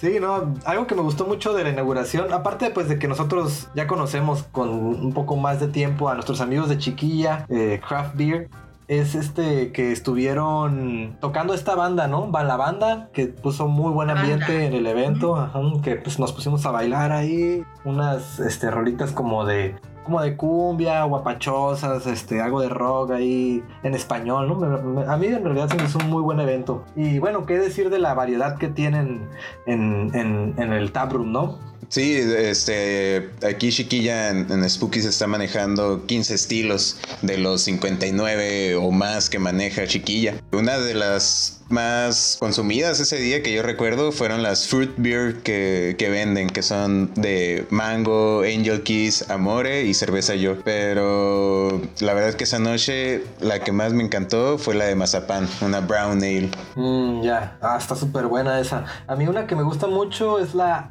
Sí, 0.00 0.18
no, 0.18 0.54
algo 0.64 0.86
que 0.86 0.94
me 0.94 1.02
gustó 1.02 1.26
mucho 1.26 1.52
de 1.52 1.62
la 1.62 1.70
inauguración, 1.70 2.32
aparte 2.32 2.70
pues 2.70 2.88
de 2.88 2.98
que 2.98 3.06
nosotros 3.06 3.68
ya 3.74 3.86
conocemos 3.86 4.44
con 4.44 4.70
un 4.70 5.12
poco 5.12 5.36
más 5.36 5.60
de 5.60 5.68
tiempo 5.68 6.08
a 6.08 6.14
nuestros 6.14 6.40
amigos 6.40 6.70
de 6.70 6.78
Chiquilla, 6.78 7.44
eh, 7.50 7.82
Craft 7.86 8.16
Beer, 8.16 8.48
es 8.88 9.14
este 9.14 9.72
que 9.72 9.92
estuvieron 9.92 11.18
tocando 11.20 11.52
esta 11.52 11.74
banda, 11.74 12.08
¿no? 12.08 12.30
La 12.32 12.56
banda 12.56 13.10
que 13.12 13.26
puso 13.26 13.68
muy 13.68 13.92
buen 13.92 14.08
ambiente 14.08 14.64
en 14.64 14.72
el 14.72 14.86
evento, 14.86 15.50
que 15.84 15.96
pues 15.96 16.18
nos 16.18 16.32
pusimos 16.32 16.64
a 16.64 16.70
bailar 16.70 17.12
ahí, 17.12 17.62
unas 17.84 18.40
este 18.40 18.70
rolitas 18.70 19.12
como 19.12 19.44
de 19.44 19.76
como 20.10 20.22
de 20.22 20.36
cumbia, 20.36 21.04
guapachosas, 21.04 22.04
este, 22.08 22.40
algo 22.40 22.60
de 22.60 22.68
rock 22.68 23.12
ahí 23.12 23.62
en 23.84 23.94
español, 23.94 24.48
¿no? 24.48 25.08
a 25.08 25.16
mí 25.16 25.26
en 25.26 25.44
realidad 25.44 25.68
se 25.68 25.76
me 25.76 25.84
hizo 25.84 25.98
un 25.98 26.10
muy 26.10 26.20
buen 26.20 26.40
evento. 26.40 26.84
Y 26.96 27.20
bueno, 27.20 27.46
qué 27.46 27.58
decir 27.58 27.90
de 27.90 28.00
la 28.00 28.12
variedad 28.14 28.58
que 28.58 28.66
tienen 28.66 29.28
en, 29.66 30.10
en, 30.58 30.72
el 30.72 30.90
taproom, 30.90 31.30
¿no? 31.30 31.58
Sí, 31.88 32.14
este, 32.14 33.30
aquí 33.46 33.70
Chiquilla 33.70 34.30
en, 34.30 34.68
Spooky 34.68 35.02
se 35.02 35.08
está 35.08 35.26
manejando 35.26 36.06
15 36.06 36.34
estilos 36.34 36.98
de 37.22 37.38
los 37.38 37.62
59 37.62 38.76
o 38.76 38.90
más 38.90 39.30
que 39.30 39.38
maneja 39.38 39.86
Chiquilla. 39.86 40.34
Una 40.52 40.78
de 40.78 40.94
las 40.94 41.60
más 41.70 42.36
consumidas 42.40 42.98
ese 43.00 43.16
día 43.16 43.42
que 43.42 43.52
yo 43.52 43.62
recuerdo 43.62 44.12
fueron 44.12 44.42
las 44.42 44.66
fruit 44.66 44.90
beer 44.96 45.36
que, 45.42 45.94
venden, 46.10 46.48
que 46.48 46.62
son 46.62 47.14
de 47.14 47.66
mango, 47.70 48.42
angel 48.42 48.82
kiss, 48.82 49.30
amore 49.30 49.84
y 49.84 49.94
cerveza 49.94 50.34
yo. 50.34 50.60
Pero 50.64 51.80
la 52.00 52.12
verdad 52.12 52.30
es 52.30 52.36
que 52.36 52.44
esa 52.44 52.58
noche 52.58 53.24
la 53.40 53.60
que 53.60 53.72
más 53.72 53.92
me 53.92 54.02
encantó 54.02 54.58
fue 54.58 54.74
la 54.74 54.86
de 54.86 54.96
mazapán, 54.96 55.48
una 55.62 55.80
brown 55.80 56.18
ale. 56.18 56.50
Mm, 56.74 57.22
ya, 57.22 57.56
ah, 57.62 57.76
está 57.78 57.94
súper 57.94 58.26
buena 58.26 58.58
esa. 58.60 58.84
A 59.06 59.14
mí 59.14 59.26
una 59.26 59.46
que 59.46 59.54
me 59.54 59.62
gusta 59.62 59.86
mucho 59.86 60.40
es 60.40 60.54
la, 60.54 60.90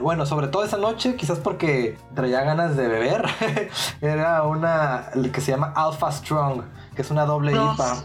bueno, 0.00 0.17
sobre 0.26 0.48
todo 0.48 0.64
esa 0.64 0.78
noche, 0.78 1.16
quizás 1.16 1.38
porque 1.38 1.96
traía 2.14 2.42
ganas 2.42 2.76
de 2.76 2.88
beber, 2.88 3.24
era 4.00 4.42
una 4.42 5.10
que 5.32 5.40
se 5.40 5.52
llama 5.52 5.72
Alpha 5.74 6.10
Strong, 6.10 6.62
que 6.94 7.02
es 7.02 7.10
una 7.10 7.24
doble 7.24 7.52
IPA 7.52 8.02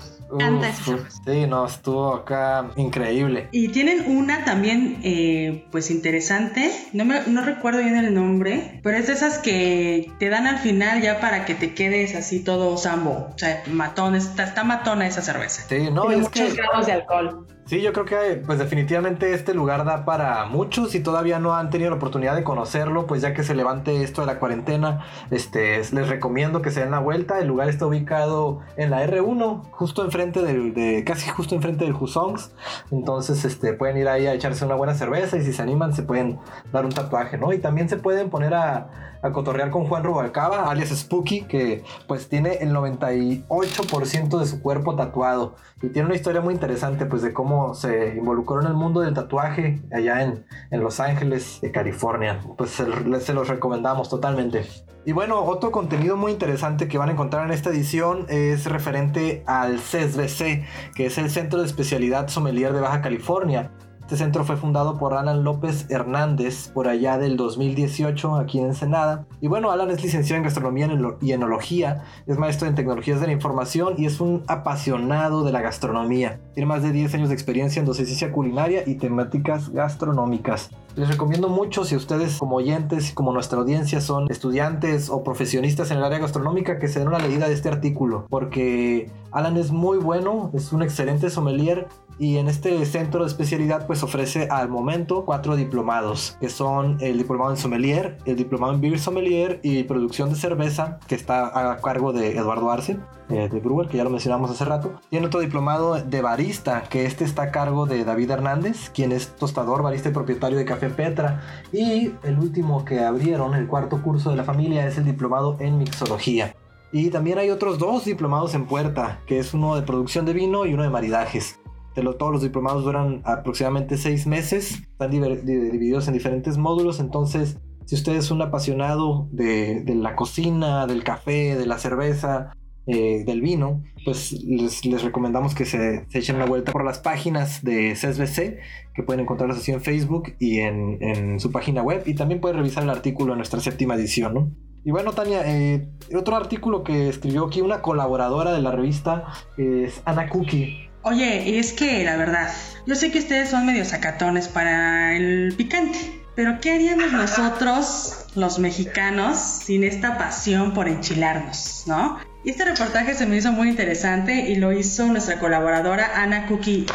Sí, 1.26 1.46
no, 1.48 1.66
estuvo 1.66 2.16
acá 2.16 2.66
increíble. 2.76 3.50
Y 3.52 3.70
tienen 3.70 4.18
una 4.18 4.44
también, 4.46 5.00
eh, 5.04 5.66
pues 5.72 5.92
interesante. 5.92 6.72
No, 6.94 7.06
me, 7.06 7.22
no 7.28 7.44
recuerdo 7.44 7.80
bien 7.80 7.96
el 7.96 8.14
nombre, 8.14 8.80
pero 8.84 8.98
es 8.98 9.08
de 9.08 9.14
esas 9.14 9.38
que 9.40 10.12
te 10.20 10.30
dan 10.30 10.48
al 10.48 10.60
final 10.60 11.02
ya 11.02 11.20
para 11.20 11.46
que 11.46 11.56
te 11.56 11.74
quedes 11.74 12.16
así 12.16 12.44
todo 12.44 12.78
sambo. 12.78 13.30
O 13.34 13.38
sea, 13.38 13.64
matón, 13.72 14.16
está, 14.16 14.44
está 14.44 14.64
matona 14.64 15.08
esa 15.08 15.22
cerveza. 15.22 15.64
Sí, 15.68 15.90
no, 15.92 16.08
Tiene 16.08 16.24
muchos 16.24 16.56
grados 16.56 16.86
de 16.88 16.94
alcohol. 16.94 17.48
Sí, 17.66 17.82
yo 17.82 17.94
creo 17.94 18.04
que 18.04 18.42
pues 18.46 18.60
definitivamente 18.60 19.34
este 19.34 19.54
lugar 19.54 19.86
da 19.86 20.04
para 20.04 20.46
muchos 20.46 20.96
y 20.96 21.00
todavía 21.00 21.40
no 21.40 21.56
han 21.56 21.70
tenido 21.70 21.92
la 21.92 21.96
oportunidad 21.96 22.36
de 22.36 22.44
conocerlo, 22.44 23.08
pues 23.08 23.22
ya 23.22 23.34
que 23.34 23.44
se 23.44 23.56
levante 23.56 24.04
esto 24.04 24.20
de 24.20 24.28
la 24.28 24.38
cuarentena, 24.38 25.06
este, 25.32 25.78
les 25.78 26.10
recomiendo 26.10 26.62
que 26.62 26.72
se 26.72 26.82
den 26.82 26.92
la 26.92 27.00
vuelta. 27.00 27.40
El 27.40 27.48
lugar 27.48 27.70
está 27.70 27.86
ubicado 27.86 28.60
en 28.76 28.90
la 28.90 29.06
R1, 29.08 29.64
justo 29.72 30.04
enfrente 30.04 30.42
del, 30.42 30.74
de, 30.74 31.06
casi 31.06 31.30
justo 31.30 31.56
enfrente 31.56 31.86
del 31.86 31.94
Husongs. 31.94 32.52
Entonces, 32.92 33.46
este, 33.46 33.72
pueden 33.72 33.98
ir 33.98 34.10
ahí 34.10 34.28
a 34.28 34.34
echarse 34.34 34.66
una 34.66 34.76
buena 34.76 34.94
cerveza 34.94 35.38
y 35.38 35.44
si 35.44 35.54
se 35.54 35.62
animan 35.62 35.94
se 35.94 36.04
pueden 36.04 36.40
dar 36.74 36.84
un 36.84 36.92
tatuaje, 36.92 37.38
¿no? 37.38 37.54
Y 37.54 37.60
también 37.60 37.88
se 37.88 37.96
pueden 37.96 38.30
poner 38.30 38.54
a 38.54 39.13
a 39.24 39.32
cotorrear 39.32 39.72
con 39.72 39.86
Juan 39.86 40.04
Rubalcaba, 40.04 40.70
alias 40.70 40.90
Spooky, 40.90 41.44
que 41.44 41.84
pues 42.08 42.30
tiene 42.30 42.56
el 42.56 42.72
98% 42.74 44.40
de 44.40 44.46
su 44.46 44.62
cuerpo 44.62 44.96
tatuado. 44.96 45.56
Y 45.82 45.90
tiene 45.90 46.08
una 46.08 46.16
historia 46.16 46.42
muy 46.42 46.54
interesante 46.54 47.06
pues 47.06 47.22
de 47.22 47.34
cómo 47.34 47.74
se 47.74 48.16
involucró 48.16 48.62
en 48.62 48.68
el 48.68 48.74
mundo 48.74 49.02
del 49.02 49.14
tatuaje 49.14 49.82
allá 49.92 50.22
en, 50.22 50.46
Los 50.72 51.00
Ángeles, 51.00 51.60
de 51.62 51.72
California. 51.72 52.42
Pues 52.58 52.72
se, 52.72 52.86
se 53.22 53.34
los 53.34 53.48
recomendamos 53.48 54.10
totalmente. 54.10 54.66
Y 55.06 55.12
bueno, 55.12 55.44
otro 55.44 55.72
contenido 55.72 56.16
muy 56.16 56.32
interesante 56.32 56.88
que 56.88 56.98
van 56.98 57.10
a 57.10 57.12
encontrar 57.14 57.46
en 57.46 57.52
esta 57.52 57.70
edición 57.70 58.26
es 58.30 58.66
referente 58.66 59.44
al 59.46 59.80
CESBC, 59.80 60.66
que 60.96 61.06
es 61.06 61.18
el 61.18 61.30
Centro 61.30 61.60
de 61.60 61.66
Especialidad 61.66 62.30
Sommelier 62.30 62.72
de 62.72 62.80
Baja 62.80 63.02
California. 63.02 63.72
Este 64.14 64.26
centro 64.26 64.44
fue 64.44 64.58
fundado 64.58 65.00
por 65.00 65.16
Alan 65.16 65.44
López 65.44 65.88
Hernández 65.90 66.68
por 66.68 66.88
allá 66.88 67.18
del 67.18 67.36
2018 67.36 68.36
aquí 68.36 68.60
en 68.60 68.66
Ensenada. 68.66 69.26
Y 69.42 69.48
bueno, 69.48 69.72
Alan 69.72 69.90
es 69.90 70.04
licenciado 70.04 70.38
en 70.38 70.44
gastronomía 70.44 70.88
y 71.20 71.32
enología, 71.32 72.04
es 72.28 72.38
maestro 72.38 72.68
en 72.68 72.76
tecnologías 72.76 73.20
de 73.22 73.26
la 73.26 73.34
información 73.34 73.96
y 73.98 74.06
es 74.06 74.22
un 74.22 74.44
apasionado 74.46 75.44
de 75.44 75.52
la 75.52 75.62
gastronomía. 75.62 76.40
Tiene 76.54 76.68
más 76.68 76.84
de 76.84 76.92
10 76.92 77.12
años 77.16 77.30
de 77.30 77.34
experiencia 77.34 77.80
en 77.80 77.88
docencia 77.88 78.32
culinaria 78.32 78.84
y 78.86 79.00
temáticas 79.00 79.72
gastronómicas. 79.72 80.70
Les 80.96 81.10
recomiendo 81.10 81.50
mucho 81.50 81.84
si 81.84 81.96
ustedes 81.96 82.38
como 82.38 82.58
oyentes 82.58 83.10
y 83.10 83.14
como 83.16 83.34
nuestra 83.34 83.58
audiencia 83.58 84.00
son 84.00 84.30
estudiantes 84.30 85.10
o 85.10 85.24
profesionistas 85.24 85.90
en 85.90 85.98
el 85.98 86.04
área 86.04 86.20
gastronómica 86.20 86.78
que 86.78 86.88
se 86.88 87.00
den 87.00 87.08
una 87.08 87.18
leída 87.18 87.48
de 87.48 87.56
este 87.56 87.68
artículo 87.68 88.28
porque 88.30 89.10
Alan 89.32 89.58
es 89.58 89.72
muy 89.72 89.98
bueno, 89.98 90.52
es 90.54 90.72
un 90.72 90.84
excelente 90.84 91.32
sommelier 91.32 91.88
y 92.20 92.38
en 92.38 92.48
este 92.48 92.86
centro 92.86 93.22
de 93.22 93.28
especialidad 93.28 93.88
pues 93.88 94.04
ofrece 94.04 94.48
al 94.50 94.70
momento 94.70 95.26
cuatro 95.26 95.56
diplomados 95.56 96.38
que 96.40 96.50
son 96.50 96.98
el 97.02 97.18
diplomado 97.18 97.52
en 97.52 97.58
sommelier, 97.58 98.18
el 98.26 98.36
diplomado 98.36 98.74
en 98.74 98.82
beer 98.82 99.00
sommelier 99.00 99.60
y 99.64 99.84
producción 99.84 100.30
de 100.30 100.36
cerveza 100.36 101.00
que 101.08 101.16
está 101.16 101.72
a 101.72 101.78
cargo 101.78 102.14
de 102.14 102.38
Eduardo 102.38 102.72
Arce 102.72 102.98
eh, 103.30 103.50
de 103.50 103.60
Brewer 103.60 103.88
que 103.88 103.98
ya 103.98 104.04
lo 104.04 104.10
mencionamos 104.10 104.52
hace 104.52 104.66
rato. 104.66 105.00
Tiene 105.10 105.28
otro 105.28 105.40
diplomado 105.40 105.96
de 105.96 106.22
barista 106.22 106.84
que 106.84 107.06
este 107.06 107.24
está 107.24 107.44
a 107.44 107.52
cargo 107.52 107.86
de 107.86 108.04
David 108.04 108.32
Hernández 108.32 108.90
quien 108.90 109.12
es 109.12 109.36
tostador, 109.36 109.82
barista 109.82 110.10
y 110.10 110.14
propietario 110.14 110.58
de 110.58 110.66
Café 110.66 110.90
Petra 110.90 111.42
y 111.72 112.12
el 112.24 112.40
último 112.40 112.86
que 112.86 113.00
abrieron, 113.00 113.54
el 113.56 113.68
cuarto 113.68 114.02
curso 114.02 114.30
de 114.30 114.36
la 114.36 114.44
familia 114.44 114.88
es 114.88 114.98
el 114.98 115.06
diplomado 115.06 115.58
en 115.60 115.78
mixología. 115.78 116.56
Y 116.92 117.10
también 117.10 117.40
hay 117.40 117.50
otros 117.50 117.80
dos 117.80 118.06
diplomados 118.06 118.54
en 118.54 118.68
puerta, 118.68 119.20
que 119.26 119.40
es 119.40 119.56
uno 119.56 119.76
de 119.76 119.82
producción 119.82 120.26
de 120.26 120.34
vino 120.34 120.68
y 120.68 120.76
uno 120.76 120.84
de 120.84 120.92
maridajes. 120.92 121.60
De 121.96 122.02
todos 122.02 122.32
los 122.32 122.42
diplomados 122.42 122.84
duran 122.84 123.22
aproximadamente 123.24 123.98
seis 123.98 124.26
meses, 124.26 124.82
están 124.84 125.12
divididos 125.12 126.08
en 126.08 126.14
diferentes 126.14 126.58
módulos, 126.58 127.00
entonces 127.00 127.58
si 127.86 127.96
usted 127.96 128.16
es 128.16 128.32
un 128.32 128.42
apasionado 128.42 129.28
de, 129.32 129.84
la 129.96 130.16
cocina, 130.16 130.88
del 130.88 131.04
café, 131.04 131.56
de 131.56 131.66
la 131.66 131.78
cerveza, 131.78 132.54
eh, 132.86 133.24
del 133.26 133.42
vino, 133.42 133.84
pues 134.06 134.32
les, 134.44 134.84
recomendamos 135.04 135.56
que 135.56 135.66
se, 135.66 136.06
echen 136.14 136.36
una 136.38 136.46
vuelta 136.46 136.72
por 136.72 136.84
las 136.84 137.00
páginas 137.00 137.64
de 137.64 137.94
CSBC, 137.94 138.60
que 138.94 139.04
pueden 139.04 139.22
encontrarlas 139.22 139.58
así 139.58 139.72
en 139.72 139.82
Facebook 139.82 140.34
y 140.40 140.60
en, 140.60 141.40
su 141.40 141.52
página 141.52 141.82
web, 141.82 142.04
y 142.06 142.14
también 142.14 142.42
pueden 142.42 142.58
revisar 142.58 142.84
el 142.84 142.90
artículo 142.90 143.34
en 143.34 143.38
nuestra 143.40 143.60
séptima 143.60 143.96
edición. 143.96 144.58
Y 144.86 144.92
bueno, 144.92 145.14
Tania, 145.14 145.44
eh, 145.46 145.88
otro 146.16 146.36
artículo 146.36 146.84
que 146.84 147.08
escribió 147.08 147.46
aquí 147.46 147.62
una 147.62 147.82
colaboradora 147.82 148.52
de 148.52 148.62
la 148.62 148.72
revista 148.72 149.28
es 149.58 150.02
Ana 150.06 150.28
Cookie. 150.28 150.90
Oye, 151.04 151.60
es 151.60 151.74
que 151.74 152.06
la 152.06 152.16
verdad, 152.16 152.50
yo 152.86 152.96
sé 152.96 153.12
que 153.12 153.20
ustedes 153.20 153.50
son 153.50 153.66
medio 153.66 153.84
sacatones 153.84 154.48
para 154.48 155.18
el 155.18 155.54
picante, 155.58 156.00
pero 156.34 156.62
¿qué 156.62 156.72
haríamos 156.72 157.12
nosotros, 157.12 158.26
los 158.36 158.58
mexicanos, 158.58 159.38
sin 159.38 159.84
esta 159.84 160.18
pasión 160.18 160.74
por 160.74 160.88
enchilarnos, 160.88 161.84
no? 161.88 162.20
Este 162.46 162.64
reportaje 162.64 163.16
se 163.16 163.26
me 163.26 163.36
hizo 163.36 163.52
muy 163.52 163.68
interesante 163.68 164.50
y 164.50 164.56
lo 164.56 164.72
hizo 164.72 165.06
nuestra 165.08 165.40
colaboradora 165.40 166.22
Ana 166.22 166.48
Cookie 166.48 166.86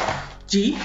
G. 0.47 0.75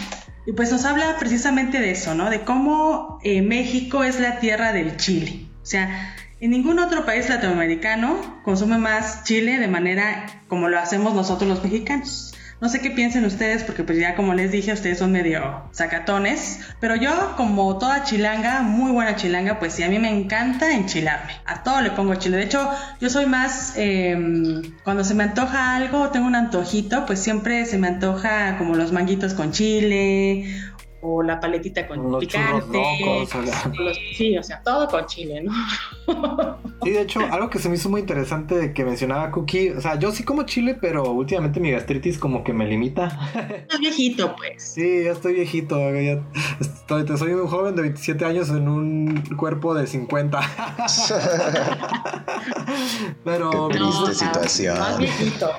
Y 0.47 0.53
pues 0.53 0.71
nos 0.71 0.85
habla 0.85 1.17
precisamente 1.19 1.81
de 1.81 1.93
eso, 1.93 2.15
¿no? 2.15 2.29
De 2.29 2.43
cómo 2.43 3.21
eh, 3.25 3.41
México 3.41 4.05
es 4.05 4.21
la 4.21 4.39
tierra 4.39 4.75
del 4.75 4.99
chile. 4.99 5.47
O 5.63 5.67
sea, 5.67 6.15
en 6.41 6.51
ningún 6.51 6.79
otro 6.79 7.07
país 7.07 7.31
latinoamericano 7.31 8.43
consume 8.45 8.77
más 8.77 9.25
chile 9.25 9.59
de 9.59 9.69
manera 9.69 10.27
como 10.47 10.69
lo 10.69 10.79
hacemos 10.79 11.15
nosotros 11.15 11.49
los 11.49 11.65
mexicanos. 11.65 12.34
No 12.61 12.69
sé 12.69 12.81
qué 12.81 12.91
piensen 12.91 13.25
ustedes, 13.25 13.65
porque 13.65 13.85
pues 13.85 13.99
ya 13.99 14.15
como 14.15 14.35
les 14.35 14.53
dije, 14.53 14.73
ustedes 14.73 14.99
son 14.99 15.13
medio 15.13 15.69
sacatones, 15.73 16.61
pero 16.81 16.97
yo 16.97 17.35
como 17.37 17.79
toda 17.79 18.05
chilanga, 18.05 18.63
muy 18.63 18.93
buena 18.93 19.17
chilanga, 19.17 19.59
pues 19.59 19.75
sí, 19.75 19.83
a 19.83 19.89
mí 19.89 19.99
me 19.99 20.11
encanta 20.11 20.73
enchilarme. 20.73 21.33
A 21.45 21.63
todo 21.63 21.81
le 21.81 21.91
pongo 21.91 22.15
chile. 22.15 22.39
De 22.39 22.45
hecho, 22.45 22.71
yo 23.01 23.11
soy 23.11 23.27
más, 23.27 23.75
em, 23.77 24.63
cuando 24.85 25.05
se 25.05 25.15
me 25.15 25.25
antoja 25.25 25.77
algo, 25.77 26.11
tengo 26.11 26.27
un 26.27 26.37
antojito, 26.37 27.07
pues 27.07 27.19
siempre 27.19 27.67
se 27.67 27.79
me 27.79 27.89
antoja 27.89 28.57
como 28.57 28.77
los 28.77 28.93
manguitos 28.93 29.35
con 29.35 29.53
chile 29.53 30.47
o 31.05 31.23
la 31.23 31.39
paletita 31.39 31.87
con 31.87 32.19
picante. 32.19 32.79
sí, 34.17 34.39
o 34.39 34.43
sea, 34.43 34.63
todo 34.63 34.89
con 34.89 35.05
chile, 35.07 35.43
¿no? 35.43 35.53
sí, 36.85 36.91
de 36.91 37.01
hecho, 37.01 37.21
algo 37.21 37.51
que 37.51 37.59
se 37.59 37.69
me 37.69 37.77
hizo 37.77 37.89
muy 37.89 38.01
interesante 38.01 38.73
que 38.73 38.85
mencionaba 38.85 39.31
Cookie, 39.31 39.71
o 39.71 39.81
sea, 39.81 39.99
yo 39.99 40.13
sí 40.13 40.25
como 40.25 40.45
chile, 40.45 40.77
pero 40.81 41.11
últimamente 41.11 41.61
mi 41.61 41.71
gastritis 41.71 42.19
como 42.19 42.45
que 42.45 42.53
me 42.53 42.67
limita. 42.67 43.07
Estás 43.35 43.81
viejito, 43.81 44.35
pues. 44.37 44.63
Sí, 44.63 45.05
ya 45.05 45.13
estoy 45.13 45.35
viejito, 45.35 45.77
ya 45.95 46.23
estoy, 46.61 47.07
soy 47.17 47.33
un 47.33 47.47
joven 47.47 47.77
de 47.77 47.83
27 47.83 48.25
años 48.25 48.51
en 48.51 48.69
un 48.69 49.23
cuerpo 49.37 49.75
de 49.75 49.87
50. 49.87 50.41
pero... 53.25 53.69
Qué 53.69 53.79
triste 53.79 54.15
situación. 54.15 54.79
Más 54.79 54.99
viejito. 54.99 55.51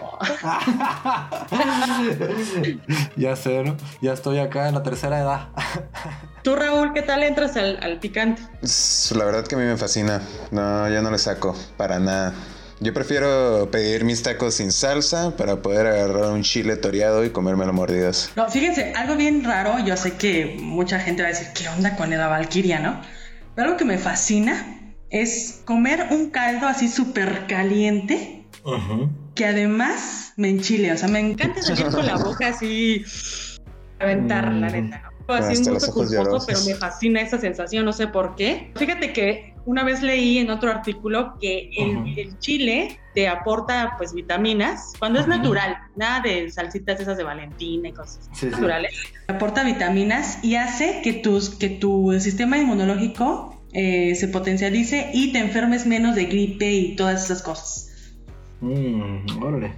ya 3.16 3.36
sé, 3.36 3.64
¿no? 3.64 3.76
Ya 4.02 4.14
estoy 4.14 4.40
acá 4.40 4.70
en 4.70 4.76
la 4.76 4.84
tercera 4.84 5.20
edad. 5.20 5.50
Tú, 6.46 6.56
Raúl, 6.56 6.94
¿qué 6.94 7.02
tal 7.02 7.24
entras 7.24 7.58
al, 7.58 7.98
picante? 8.00 8.44
La 9.18 9.26
verdad 9.26 9.48
que 9.48 9.56
a 9.56 9.58
mí 9.58 9.64
me 9.64 9.78
fascina. 9.78 10.22
No, 10.52 10.88
yo 10.92 11.02
no 11.02 11.10
le 11.10 11.18
saco 11.18 11.58
para 11.76 11.98
nada. 11.98 12.36
Yo 12.80 12.94
prefiero 12.94 13.72
pedir 13.72 14.04
mis 14.04 14.22
tacos 14.22 14.54
sin 14.54 14.72
salsa 14.72 15.36
para 15.38 15.64
poder 15.64 15.88
agarrar 15.88 16.32
un 16.32 16.44
chile 16.44 16.76
toreado 16.76 17.26
y 17.26 17.32
comérmelo 17.32 17.74
mordidas. 17.74 18.32
No, 18.36 18.48
fíjense, 18.48 18.94
algo 18.96 19.16
bien 19.16 19.44
raro, 19.44 19.84
yo 19.84 19.98
sé 19.98 20.18
que 20.18 20.56
mucha 20.62 21.00
gente 21.00 21.24
va 21.24 21.30
a 21.30 21.32
decir, 21.32 21.48
¿qué 21.56 21.68
onda 21.68 21.96
con 21.96 22.12
la 22.12 22.28
Valkyria, 22.28 22.78
no? 22.78 23.02
Pero 23.56 23.70
algo 23.70 23.78
que 23.80 23.86
me 23.86 23.98
fascina 23.98 24.94
es 25.10 25.64
comer 25.66 26.10
un 26.12 26.30
caldo 26.30 26.68
así 26.68 26.90
súper 26.90 27.48
caliente, 27.48 28.46
que 29.34 29.46
además 29.46 30.34
me 30.38 30.50
enchile, 30.50 30.92
o 30.92 30.98
sea, 30.98 31.08
me 31.08 31.22
encanta 31.22 31.64
salir 31.64 31.88
con 31.88 32.06
la 32.06 32.18
boca 32.18 32.50
así, 32.50 33.04
aventar, 34.00 34.54
la 34.54 34.70
mm. 34.70 34.72
neta. 34.72 35.15
Así 35.28 35.70
un 35.70 35.78
poco 35.78 36.06
pero 36.46 36.60
me 36.66 36.76
fascina 36.76 37.22
esa 37.22 37.40
sensación, 37.40 37.86
no 37.86 37.94
sé 37.94 38.08
por 38.08 38.36
qué. 38.36 38.72
Fíjate 38.76 39.12
que 39.12 39.56
una 39.66 39.84
vez 39.84 40.04
leí 40.04 40.38
en 40.38 40.52
otro 40.52 40.70
artículo 40.70 41.38
que 41.40 41.72
el, 41.78 42.38
chile 42.40 43.00
te 43.16 43.28
aporta 43.28 43.96
pues 43.98 44.14
vitaminas 44.14 44.94
cuando 45.00 45.20
es 45.20 45.28
natural, 45.28 45.78
nada 45.96 46.20
de 46.22 46.52
salsitas 46.52 47.00
esas 47.00 47.18
de 47.18 47.24
Valentina 47.24 47.90
y 47.90 47.94
cosas 47.94 48.30
naturales. 48.44 48.94
Aporta 49.28 49.64
vitaminas 49.64 50.44
y 50.44 50.56
hace 50.56 51.02
que, 51.04 51.14
tus, 51.14 51.50
que 51.50 51.70
tu 51.70 52.14
sistema 52.20 52.58
inmunológico 52.58 53.60
eh, 53.74 54.14
se 54.16 54.28
potencialice 54.28 55.10
y 55.14 55.34
te 55.34 55.40
enfermes 55.40 55.88
menos 55.88 56.16
de 56.16 56.26
gripe 56.26 56.72
y 56.72 56.96
todas 56.96 57.26
esas 57.26 57.42
cosas. 57.42 58.14
Mmm, 58.62 59.42
órale. 59.42 59.74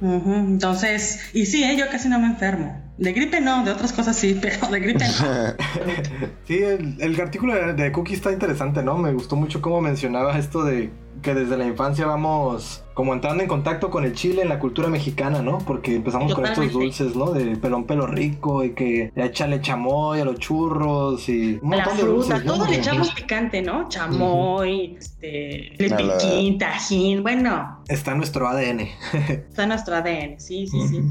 Entonces, 0.00 1.20
y 1.34 1.46
sí, 1.46 1.64
¿eh? 1.64 1.76
yo 1.76 1.88
casi 1.90 2.08
no 2.08 2.18
me 2.18 2.26
enfermo. 2.26 2.87
De 2.98 3.12
gripe 3.12 3.40
no, 3.40 3.64
de 3.64 3.70
otras 3.70 3.92
cosas 3.92 4.16
sí, 4.16 4.36
pero 4.40 4.66
de 4.68 4.80
gripe 4.80 5.04
no. 5.04 6.24
sí, 6.46 6.58
el, 6.58 7.20
artículo 7.20 7.54
de, 7.54 7.74
de, 7.74 7.92
Cookie 7.92 8.14
está 8.14 8.32
interesante, 8.32 8.82
¿no? 8.82 8.98
Me 8.98 9.12
gustó 9.12 9.36
mucho 9.36 9.60
cómo 9.60 9.80
mencionaba 9.80 10.36
esto 10.36 10.64
de 10.64 10.90
que 11.22 11.34
desde 11.34 11.56
la 11.56 11.66
infancia 11.66 12.06
vamos 12.06 12.84
como 12.94 13.12
entrando 13.12 13.42
en 13.42 13.48
contacto 13.48 13.90
con 13.90 14.04
el 14.04 14.14
chile 14.14 14.42
en 14.42 14.48
la 14.48 14.58
cultura 14.58 14.88
mexicana, 14.88 15.42
¿no? 15.42 15.58
Porque 15.58 15.96
empezamos 15.96 16.34
con 16.34 16.44
estos 16.44 16.72
dulces, 16.72 17.14
¿no? 17.14 17.30
De 17.30 17.56
pelón 17.56 17.84
pelo 17.86 18.06
rico 18.06 18.64
y 18.64 18.74
que 18.74 19.12
échale 19.14 19.60
chamoy 19.60 20.20
a 20.20 20.24
los 20.24 20.38
churros 20.40 21.28
y 21.28 21.58
un 21.62 21.68
montón 21.68 21.96
la 21.96 22.02
fruta, 22.02 22.42
todo 22.44 22.66
le 22.66 22.76
echamos 22.76 23.12
picante, 23.12 23.62
¿no? 23.62 23.88
Chamoy, 23.88 24.96
este, 24.98 25.84
el 25.84 25.94
piquín, 25.94 26.58
tajín, 26.58 27.22
bueno. 27.22 27.82
Está 27.86 28.12
en 28.12 28.18
nuestro 28.18 28.48
ADN. 28.48 28.80
Está 29.28 29.62
en 29.62 29.68
nuestro 29.68 29.94
ADN, 29.94 30.40
sí, 30.40 30.66
sí, 30.66 30.88
sí. 30.88 31.02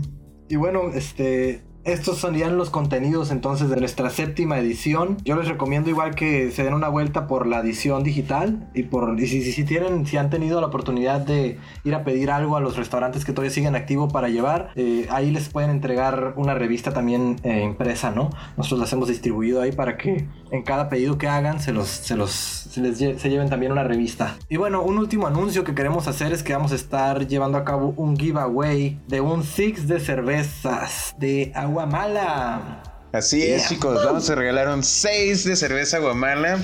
Y 0.50 0.56
bueno, 0.56 0.91
este, 0.93 1.62
estos 1.88 2.17
serían 2.17 2.58
los 2.58 2.69
contenidos 2.69 3.32
entonces 3.32 3.69
de 3.69 3.78
nuestra 3.78 4.10
séptima 4.10 4.60
edición. 4.60 5.15
Yo 5.23 5.38
les 5.38 5.47
recomiendo 5.47 5.89
igual 5.89 6.15
que 6.15 6.52
se 6.52 6.63
den 6.63 6.73
una 6.73 6.89
vuelta 6.89 7.28
por 7.28 7.47
la 7.47 7.60
edición 7.60 8.04
digital 8.04 8.69
y 8.73 8.84
por 8.84 9.17
si, 9.21 9.41
si, 9.41 9.63
tienen, 9.63 10.06
si 10.06 10.17
han 10.17 10.30
tenido 10.30 10.60
la 10.60 10.67
oportunidad 10.67 11.21
de 11.21 11.58
ir 11.86 11.95
a 11.95 12.04
pedir 12.04 12.30
algo 12.30 12.58
a 12.58 12.60
los 12.60 12.76
restaurantes 12.76 13.23
que 13.23 13.32
todavía 13.32 13.52
siguen 13.52 13.76
activo 13.78 14.10
para 14.10 14.28
llevar, 14.28 14.71
eh, 14.76 15.08
ahí 15.10 15.32
les 15.32 15.47
pueden 15.47 15.69
entregar 15.69 16.34
una 16.36 16.54
revista 16.54 16.91
también 16.91 17.38
eh, 17.43 17.63
impresa, 17.63 18.12
¿no? 18.12 18.32
Nosotros 18.58 18.82
las 18.82 18.91
hemos 18.91 19.08
distribuido 19.08 19.62
ahí 19.62 19.71
para 19.71 19.95
que 19.95 20.28
en 20.52 20.63
cada 20.63 20.89
pedido 20.89 21.17
que 21.17 21.30
hagan 21.30 21.62
se 21.62 21.71
los, 21.71 21.88
se 21.88 22.17
los, 22.17 22.69
les 22.76 22.97
se 22.97 23.30
lleven 23.30 23.50
también 23.50 23.71
una 23.71 23.86
revista. 23.86 24.36
Y 24.50 24.58
bueno, 24.58 24.84
un 24.84 24.97
último 24.97 25.26
anuncio 25.26 25.63
que 25.63 25.73
queremos 25.73 26.10
hacer 26.10 26.34
es 26.34 26.43
que 26.43 26.52
vamos 26.52 26.73
a 26.73 26.76
estar 26.76 27.28
llevando 27.28 27.58
a 27.58 27.63
cabo 27.63 27.93
un 27.95 28.17
giveaway 28.17 29.00
de 29.08 29.21
un 29.21 29.43
six 29.43 29.88
de 29.88 30.02
cervezas 30.02 31.15
de 31.17 31.54
agua 31.56 31.76
Guamala. 31.77 32.81
Así 33.13 33.43
es, 33.43 33.69
chicos. 33.69 34.03
Vamos 34.03 34.27
a 34.31 34.33
regalar 34.33 34.67
un 34.67 34.83
6 34.83 35.43
de 35.43 35.55
cerveza 35.55 35.99
Guamala. 35.99 36.57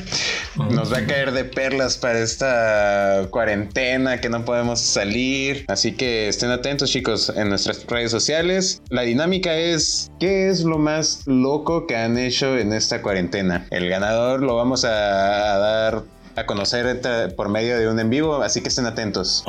Nos 0.72 0.92
va 0.92 0.98
a 0.98 1.06
caer 1.06 1.34
de 1.34 1.44
perlas 1.44 1.98
para 1.98 2.18
esta 2.18 3.28
cuarentena 3.30 4.20
que 4.20 4.30
no 4.30 4.44
podemos 4.44 4.80
salir. 4.80 5.66
Así 5.68 5.92
que 5.92 6.30
estén 6.30 6.50
atentos, 6.50 6.90
chicos, 6.90 7.32
en 7.36 7.50
nuestras 7.50 7.86
redes 7.86 8.10
sociales. 8.10 8.82
La 8.90 9.04
dinámica 9.04 9.56
es: 9.56 10.10
¿qué 10.20 10.50
es 10.50 10.64
lo 10.64 10.80
más 10.80 11.22
loco 11.28 11.86
que 11.86 11.96
han 11.96 12.18
hecho 12.18 12.58
en 12.58 12.74
esta 12.74 13.04
cuarentena? 13.04 13.68
El 13.70 13.90
ganador 13.90 14.42
lo 14.42 14.56
vamos 14.56 14.84
a 14.84 14.90
dar 14.90 16.04
a 16.36 16.46
conocer 16.46 17.02
por 17.36 17.50
medio 17.50 17.78
de 17.78 17.90
un 17.90 18.00
en 18.00 18.10
vivo, 18.10 18.36
así 18.36 18.62
que 18.62 18.70
estén 18.70 18.86
atentos. 18.86 19.46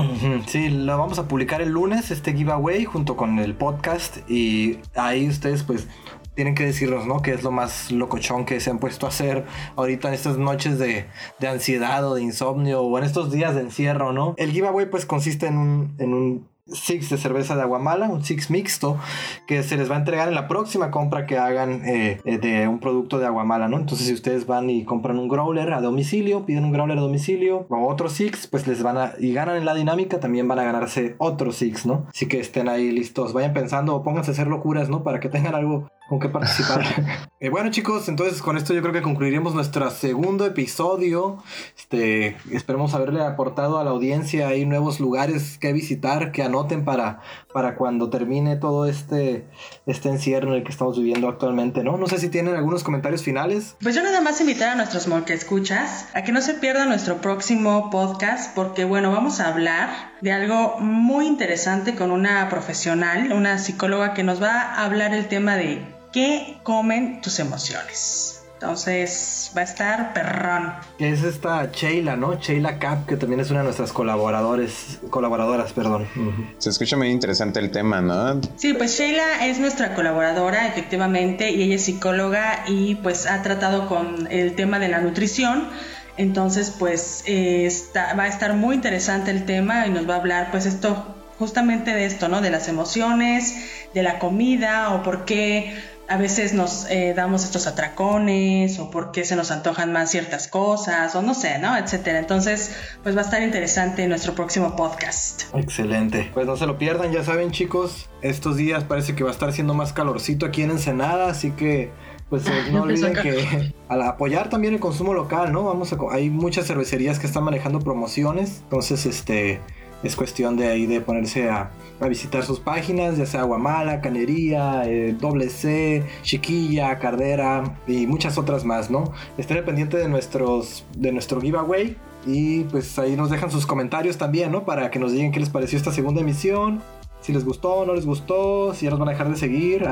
Sí, 0.47 0.69
lo 0.69 0.99
vamos 0.99 1.19
a 1.19 1.29
publicar 1.29 1.61
el 1.61 1.71
lunes, 1.71 2.11
este 2.11 2.33
giveaway, 2.33 2.85
junto 2.85 3.17
con 3.17 3.39
el 3.39 3.55
podcast, 3.55 4.19
y 4.29 4.79
ahí 4.95 5.29
ustedes 5.29 5.63
pues 5.63 5.87
tienen 6.35 6.55
que 6.55 6.65
decirnos, 6.65 7.07
¿no? 7.07 7.23
Que 7.23 7.33
es 7.33 7.43
lo 7.43 7.53
más 7.53 7.93
locochón 7.93 8.45
que 8.45 8.61
se 8.61 8.71
han 8.71 8.79
puesto 8.79 9.07
a 9.07 9.11
hacer 9.11 9.45
ahorita 9.77 10.09
en 10.09 10.15
estas 10.15 10.37
noches 10.37 10.79
de, 10.79 11.07
de, 11.39 11.49
ansiedad 11.49 12.05
o 12.07 12.15
de 12.15 12.23
insomnio 12.23 12.83
o 12.83 12.99
en 12.99 13.05
estos 13.05 13.31
días 13.31 13.55
de 13.55 13.61
encierro, 13.61 14.13
¿no? 14.13 14.35
El 14.37 14.51
giveaway 14.51 14.87
pues 14.87 15.07
consiste 15.07 15.47
en 15.47 15.57
un 15.57 16.49
six 16.67 17.11
de 17.11 17.19
cerveza 17.19 17.57
de 17.57 17.63
aguamala, 17.63 18.09
un 18.09 18.25
six 18.25 18.51
mixto, 18.51 18.99
que 19.47 19.63
se 19.63 19.77
les 19.77 19.91
va 19.91 19.97
a 19.97 19.99
entregar 19.99 20.29
en 20.29 20.35
la 20.35 20.49
próxima 20.49 20.91
compra 20.91 21.27
que 21.27 21.37
hagan 21.37 21.85
eh, 21.85 22.21
eh, 22.25 22.39
de 22.39 22.69
un 22.69 22.81
producto 22.81 23.19
de 23.19 23.27
aguamala, 23.27 23.69
¿no? 23.69 23.77
Entonces, 23.77 24.07
si 24.07 24.15
ustedes 24.15 24.47
van 24.47 24.71
y 24.71 24.85
compran 24.85 25.19
un 25.19 25.29
growler 25.29 25.73
a 25.73 25.81
domicilio, 25.81 26.47
piden 26.47 26.65
un 26.65 26.73
growler 26.73 26.99
a 26.99 27.01
domicilio 27.01 27.67
o 27.69 27.89
otro 27.89 28.09
six, 28.09 28.47
pues 28.47 28.67
les 28.67 28.83
van 28.83 28.97
a, 28.97 29.13
y 29.19 29.33
ganan 29.33 29.57
en 29.57 29.65
la 29.65 29.75
dinámica, 29.75 30.21
también 30.21 30.49
van 30.49 30.59
a 30.59 30.65
ganarse 30.65 31.17
otro 31.19 31.53
six, 31.53 31.85
¿no? 31.87 32.07
Así 32.09 32.27
que 32.27 32.41
estén 32.41 32.69
ahí 32.69 32.91
listos, 32.91 33.33
vayan 33.33 33.53
pensando 33.53 33.95
o 33.95 34.03
pónganse 34.03 34.31
a 34.31 34.35
hacer 34.35 34.47
locuras, 34.47 34.89
¿no? 34.89 35.03
Para 35.03 35.21
que 35.21 35.29
tengan 35.29 35.55
algo 35.55 35.91
con 36.09 36.21
qué 36.21 36.29
participar. 36.29 36.85
Eh, 37.41 37.51
bueno 37.51 37.71
chicos, 37.71 38.09
entonces 38.09 38.41
con 38.41 38.57
esto 38.57 38.73
yo 38.73 38.81
creo 38.81 38.95
que 38.95 39.03
concluiremos 39.03 39.55
nuestro 39.55 39.91
segundo 39.91 40.47
episodio. 40.47 41.43
Este, 41.77 42.39
esperemos 42.51 42.95
haberle 42.95 43.21
aportado 43.21 43.77
a 43.77 43.85
la 43.85 43.91
audiencia 43.91 44.49
ahí 44.49 44.65
nuevos 44.65 44.99
lugares 44.99 45.59
que 45.59 45.75
visitar, 45.75 46.33
que 46.33 46.43
anoten 46.43 46.87
para, 46.87 47.21
para 47.53 47.75
cuando 47.75 48.09
termine 48.09 48.57
todo 48.57 48.87
este, 48.87 49.47
este 49.85 50.09
encierro 50.09 50.53
en 50.53 50.55
el 50.55 50.65
que 50.65 50.73
estamos 50.73 50.97
viviendo 50.97 51.29
actualmente, 51.29 51.85
¿no? 51.85 51.99
No 51.99 52.07
sé 52.07 52.17
si 52.17 52.31
tienen 52.31 52.55
algunos 52.55 52.83
comentarios 52.83 53.23
finales. 53.23 53.77
Pues 53.83 53.95
yo 53.95 54.03
nada 54.03 54.23
más 54.23 54.41
invitar 54.41 54.71
a 54.71 54.77
nuestros 54.77 55.07
que 55.27 55.35
escuchas 55.35 56.09
a 56.15 56.23
que 56.23 56.33
no 56.33 56.41
se 56.41 56.55
pierdan 56.55 56.89
nuestro 56.89 57.19
próximo 57.19 57.91
podcast 57.91 58.55
porque 58.55 58.87
bueno, 58.87 59.13
vamos 59.13 59.41
a 59.41 59.49
hablar 59.49 60.14
de 60.25 60.33
algo 60.33 60.79
muy 60.81 61.27
interesante 61.27 61.95
con 61.95 62.11
una 62.11 62.49
profesional, 62.49 63.31
una 63.35 63.59
psicóloga 63.59 64.15
que 64.15 64.23
nos 64.23 64.43
va 64.43 64.63
a 64.63 64.87
hablar 64.87 65.13
el 65.13 65.29
tema 65.29 65.55
de 65.55 65.85
¿Qué 66.15 66.57
comen 66.63 67.21
tus 67.21 67.41
emociones? 67.41 68.43
Entonces 68.55 69.53
va 69.55 69.61
a 69.61 69.65
estar 69.65 70.15
perrón. 70.15 70.73
Es 70.99 71.23
esta 71.25 71.67
Sheila, 71.71 72.17
¿no? 72.17 72.41
Sheila 72.41 72.79
Cap, 72.79 73.05
que 73.05 73.19
también 73.19 73.41
es 73.41 73.51
una 73.51 73.59
de 73.59 73.65
nuestras 73.65 73.93
colaboradores, 73.93 75.01
colaboradoras, 75.11 75.75
perdón. 75.75 76.09
Se 76.57 76.71
escucha 76.71 76.97
muy 76.97 77.09
interesante 77.11 77.61
el 77.61 77.71
tema, 77.71 78.01
¿no? 78.01 78.41
Sí, 78.57 78.73
pues 78.73 78.97
Sheila 78.97 79.45
es 79.45 79.59
nuestra 79.59 79.95
colaboradora, 79.95 80.67
efectivamente, 80.69 81.51
y 81.51 81.65
ella 81.65 81.75
es 81.75 81.85
psicóloga 81.85 82.65
y 82.67 82.95
pues 82.95 83.27
ha 83.27 83.43
tratado 83.43 83.89
con 83.89 84.27
el 84.31 84.55
tema 84.55 84.79
de 84.79 84.89
la 84.89 85.01
nutrición. 85.03 85.69
Entonces, 86.17 86.75
pues 86.79 87.25
eh, 87.27 87.69
va 87.97 88.25
a 88.25 88.29
estar 88.29 88.55
muy 88.55 88.77
interesante 88.77 89.31
el 89.31 89.45
tema 89.45 89.87
y 89.87 89.91
nos 89.91 90.09
va 90.09 90.15
a 90.15 90.19
hablar, 90.19 90.51
pues 90.51 90.67
esto, 90.67 91.15
justamente 91.39 91.93
de 91.93 92.07
esto, 92.07 92.29
¿no? 92.29 92.41
De 92.41 92.51
las 92.51 92.69
emociones, 92.69 93.55
de 93.95 94.03
la 94.03 94.19
comida 94.19 94.95
o 94.95 95.03
por 95.03 95.25
qué 95.25 95.75
a 96.07 96.19
veces 96.19 96.53
nos 96.53 96.89
eh, 96.91 97.15
damos 97.17 97.45
estos 97.45 97.67
atracones 97.67 98.79
o 98.79 98.91
por 98.91 99.11
qué 99.11 99.25
se 99.25 99.37
nos 99.37 99.51
antojan 99.51 99.93
más 99.93 100.11
ciertas 100.11 100.49
cosas 100.49 101.15
o 101.15 101.23
no 101.23 101.35
sé, 101.35 101.59
¿no? 101.59 101.77
Etcétera. 101.77 102.19
Entonces, 102.19 102.77
pues 103.03 103.17
va 103.17 103.23
a 103.23 103.25
estar 103.25 103.43
interesante 103.43 104.07
nuestro 104.07 104.35
próximo 104.35 104.77
podcast. 104.77 105.45
Excelente. 105.55 106.31
Pues 106.35 106.47
no 106.47 106.57
se 106.57 106.67
lo 106.67 106.79
pierdan, 106.79 107.13
ya 107.13 107.25
saben 107.25 107.51
chicos, 107.51 108.11
estos 108.21 108.57
días 108.57 108.85
parece 108.85 109.15
que 109.15 109.25
va 109.25 109.31
a 109.31 109.33
estar 109.33 109.53
siendo 109.53 109.75
más 109.75 109.93
calorcito 109.93 110.47
aquí 110.47 110.63
en 110.63 110.73
Ensenada, 110.73 111.29
así 111.29 111.53
que 111.53 111.91
pues 112.35 112.49
eh, 112.49 112.73
no 112.73 112.83
olviden 112.83 113.13
que 113.15 113.73
al 113.89 114.03
apoyar 114.03 114.49
también 114.49 114.75
el 114.75 114.81
consumo 114.81 115.15
local, 115.15 115.53
¿no? 115.53 115.63
Vamos 115.63 115.93
a 115.93 115.99
hay 116.11 116.31
muchas 116.31 116.67
cervecerías 116.67 117.21
que 117.21 117.29
están 117.29 117.45
manejando 117.45 117.79
promociones, 117.79 118.63
entonces 118.65 119.07
este 119.07 119.61
es 120.03 120.17
cuestión 120.17 120.57
de 120.57 120.67
ahí 120.67 120.87
de 120.87 121.01
ponerse 121.01 121.49
a, 121.49 121.71
visitar 122.09 122.43
sus 122.43 122.59
páginas, 122.59 123.17
ya 123.17 123.25
sea 123.25 123.45
Guamala, 123.45 124.01
Canería, 124.01 124.83
eh, 124.85 125.17
Doble 125.19 125.49
C, 125.49 126.03
Chiquilla, 126.23 126.99
Cardera 126.99 127.79
y 127.87 128.07
muchas 128.09 128.37
otras 128.37 128.65
más, 128.65 128.91
¿no? 128.91 129.13
Estén 129.39 129.65
pendiente 129.65 129.97
de 129.97 130.09
nuestros 130.09 130.85
de 130.99 131.13
nuestro 131.13 131.41
giveaway 131.41 131.97
y 132.27 132.65
pues 132.65 132.99
ahí 132.99 133.17
nos 133.17 133.31
dejan 133.31 133.51
sus 133.53 133.65
comentarios 133.65 134.19
también, 134.19 134.51
¿no? 134.51 134.65
Para 134.65 134.91
que 134.91 134.99
nos 134.99 135.13
digan 135.13 135.31
qué 135.31 135.39
les 135.39 135.51
pareció 135.51 135.79
esta 135.79 135.93
segunda 135.93 136.21
emisión 136.21 136.83
si 137.25 137.33
les 137.33 137.43
gustó, 137.43 137.87
no 137.87 137.95
les 137.95 138.05
gustó, 138.05 138.75
si 138.75 138.85
ya 138.85 138.91
nos 138.91 138.99
van 138.99 139.09
a 139.09 139.13
dejar 139.13 139.31
de 139.31 139.37
seguir, 139.37 139.89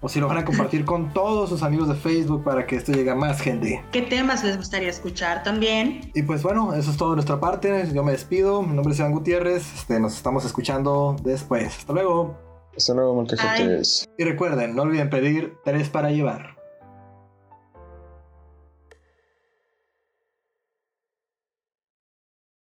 o 0.00 0.08
si 0.08 0.20
lo 0.20 0.28
van 0.28 0.38
a 0.38 0.44
compartir 0.44 0.84
con 0.84 1.12
todos 1.12 1.48
sus 1.48 1.64
amigos 1.64 1.88
de 1.88 1.96
Facebook 1.96 2.44
para 2.44 2.64
que 2.64 2.76
esto 2.76 2.92
llegue 2.92 3.10
a 3.10 3.16
más 3.16 3.40
gente. 3.40 3.82
¿Qué 3.90 4.02
temas 4.02 4.44
les 4.44 4.56
gustaría 4.56 4.88
escuchar 4.88 5.42
también? 5.42 6.12
Y 6.14 6.22
pues 6.22 6.44
bueno, 6.44 6.74
eso 6.74 6.92
es 6.92 6.96
todo 6.96 7.10
de 7.10 7.16
nuestra 7.16 7.40
parte. 7.40 7.90
Yo 7.92 8.04
me 8.04 8.12
despido. 8.12 8.62
Mi 8.62 8.76
nombre 8.76 8.94
es 8.94 9.00
Iván 9.00 9.10
Gutiérrez. 9.10 9.74
Este, 9.74 9.98
nos 9.98 10.16
estamos 10.16 10.44
escuchando 10.44 11.16
después. 11.24 11.76
Hasta 11.78 11.92
luego. 11.92 12.38
Hasta 12.76 12.94
luego, 12.94 13.14
Molcajetes. 13.14 14.08
Y 14.16 14.22
recuerden, 14.22 14.76
no 14.76 14.82
olviden 14.82 15.10
pedir 15.10 15.54
tres 15.64 15.88
para 15.88 16.10
llevar. 16.10 16.55